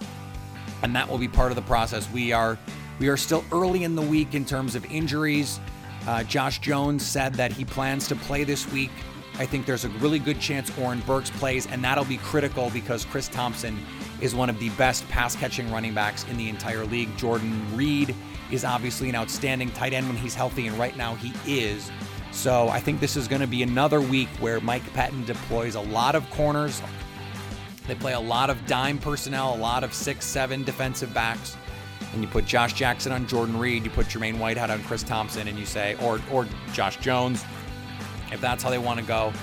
And 0.81 0.95
that 0.95 1.09
will 1.09 1.17
be 1.17 1.27
part 1.27 1.51
of 1.51 1.55
the 1.55 1.61
process. 1.61 2.09
We 2.11 2.31
are 2.33 2.57
we 2.99 3.07
are 3.07 3.17
still 3.17 3.43
early 3.51 3.83
in 3.83 3.95
the 3.95 4.01
week 4.01 4.35
in 4.35 4.45
terms 4.45 4.75
of 4.75 4.85
injuries. 4.85 5.59
Uh, 6.07 6.23
Josh 6.23 6.59
Jones 6.59 7.05
said 7.05 7.33
that 7.35 7.51
he 7.51 7.63
plans 7.65 8.07
to 8.09 8.15
play 8.15 8.43
this 8.43 8.69
week. 8.71 8.91
I 9.39 9.45
think 9.45 9.65
there's 9.65 9.85
a 9.85 9.89
really 9.89 10.19
good 10.19 10.39
chance 10.39 10.75
Oren 10.77 10.99
Burks 11.01 11.31
plays, 11.31 11.65
and 11.65 11.83
that'll 11.83 12.05
be 12.05 12.17
critical 12.17 12.69
because 12.69 13.03
Chris 13.05 13.27
Thompson 13.27 13.83
is 14.21 14.35
one 14.35 14.49
of 14.49 14.59
the 14.59 14.69
best 14.71 15.07
pass 15.09 15.35
catching 15.35 15.71
running 15.71 15.93
backs 15.93 16.23
in 16.29 16.37
the 16.37 16.49
entire 16.49 16.85
league. 16.85 17.15
Jordan 17.17 17.65
Reed 17.75 18.13
is 18.51 18.63
obviously 18.63 19.09
an 19.09 19.15
outstanding 19.15 19.71
tight 19.71 19.93
end 19.93 20.07
when 20.07 20.17
he's 20.17 20.35
healthy, 20.35 20.67
and 20.67 20.77
right 20.77 20.95
now 20.95 21.15
he 21.15 21.33
is. 21.61 21.89
So 22.31 22.67
I 22.69 22.79
think 22.79 22.99
this 22.99 23.15
is 23.15 23.27
going 23.27 23.41
to 23.41 23.47
be 23.47 23.63
another 23.63 24.01
week 24.01 24.29
where 24.39 24.59
Mike 24.59 24.83
Pettine 24.93 25.25
deploys 25.25 25.75
a 25.75 25.81
lot 25.81 26.15
of 26.15 26.29
corners. 26.31 26.81
They 27.87 27.95
play 27.95 28.13
a 28.13 28.19
lot 28.19 28.49
of 28.49 28.65
dime 28.65 28.97
personnel, 28.97 29.55
a 29.55 29.57
lot 29.57 29.83
of 29.83 29.93
six, 29.93 30.25
seven 30.25 30.63
defensive 30.63 31.13
backs. 31.13 31.57
And 32.13 32.21
you 32.21 32.27
put 32.27 32.45
Josh 32.45 32.73
Jackson 32.73 33.11
on 33.11 33.27
Jordan 33.27 33.57
Reed, 33.57 33.83
you 33.83 33.89
put 33.89 34.07
Jermaine 34.07 34.37
Whitehead 34.37 34.69
on 34.69 34.83
Chris 34.83 35.03
Thompson, 35.03 35.47
and 35.47 35.57
you 35.57 35.65
say, 35.65 35.95
or 36.01 36.19
or 36.31 36.47
Josh 36.73 36.97
Jones, 36.97 37.43
if 38.31 38.39
that's 38.39 38.63
how 38.63 38.69
they 38.69 38.77
want 38.77 38.99
to 38.99 39.05
go. 39.05 39.33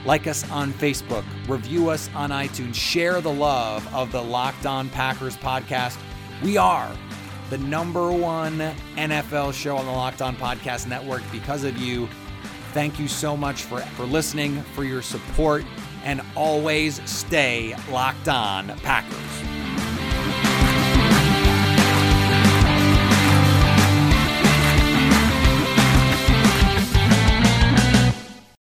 Like 0.06 0.28
us 0.28 0.50
on 0.52 0.74
Facebook, 0.74 1.24
review 1.48 1.89
us 1.89 2.10
on 2.13 2.32
iTunes, 2.32 2.76
share 2.76 3.22
the 3.22 3.32
love 3.32 3.88
of 3.93 4.12
the 4.12 4.22
Locked 4.22 4.65
On 4.65 4.89
Packers 4.89 5.38
podcast. 5.38 5.98
We 6.43 6.58
are 6.58 6.91
the 7.50 7.58
number 7.60 8.12
one 8.12 8.58
NFL 8.96 9.54
show 9.54 9.78
on 9.78 9.86
the 9.86 9.91
Locked 9.91 10.22
On 10.22 10.36
Podcast 10.36 10.88
Network 10.88 11.22
because 11.32 11.63
of 11.63 11.78
you. 11.78 12.10
Thank 12.74 13.00
you 13.00 13.08
so 13.08 13.38
much 13.38 13.62
for, 13.62 13.80
for 13.80 14.04
listening, 14.04 14.62
for 14.74 14.84
your 14.84 15.02
support, 15.02 15.63
and 16.04 16.22
always 16.36 17.02
stay 17.10 17.76
locked 17.89 18.28
on 18.28 18.68
Packers. 18.80 19.53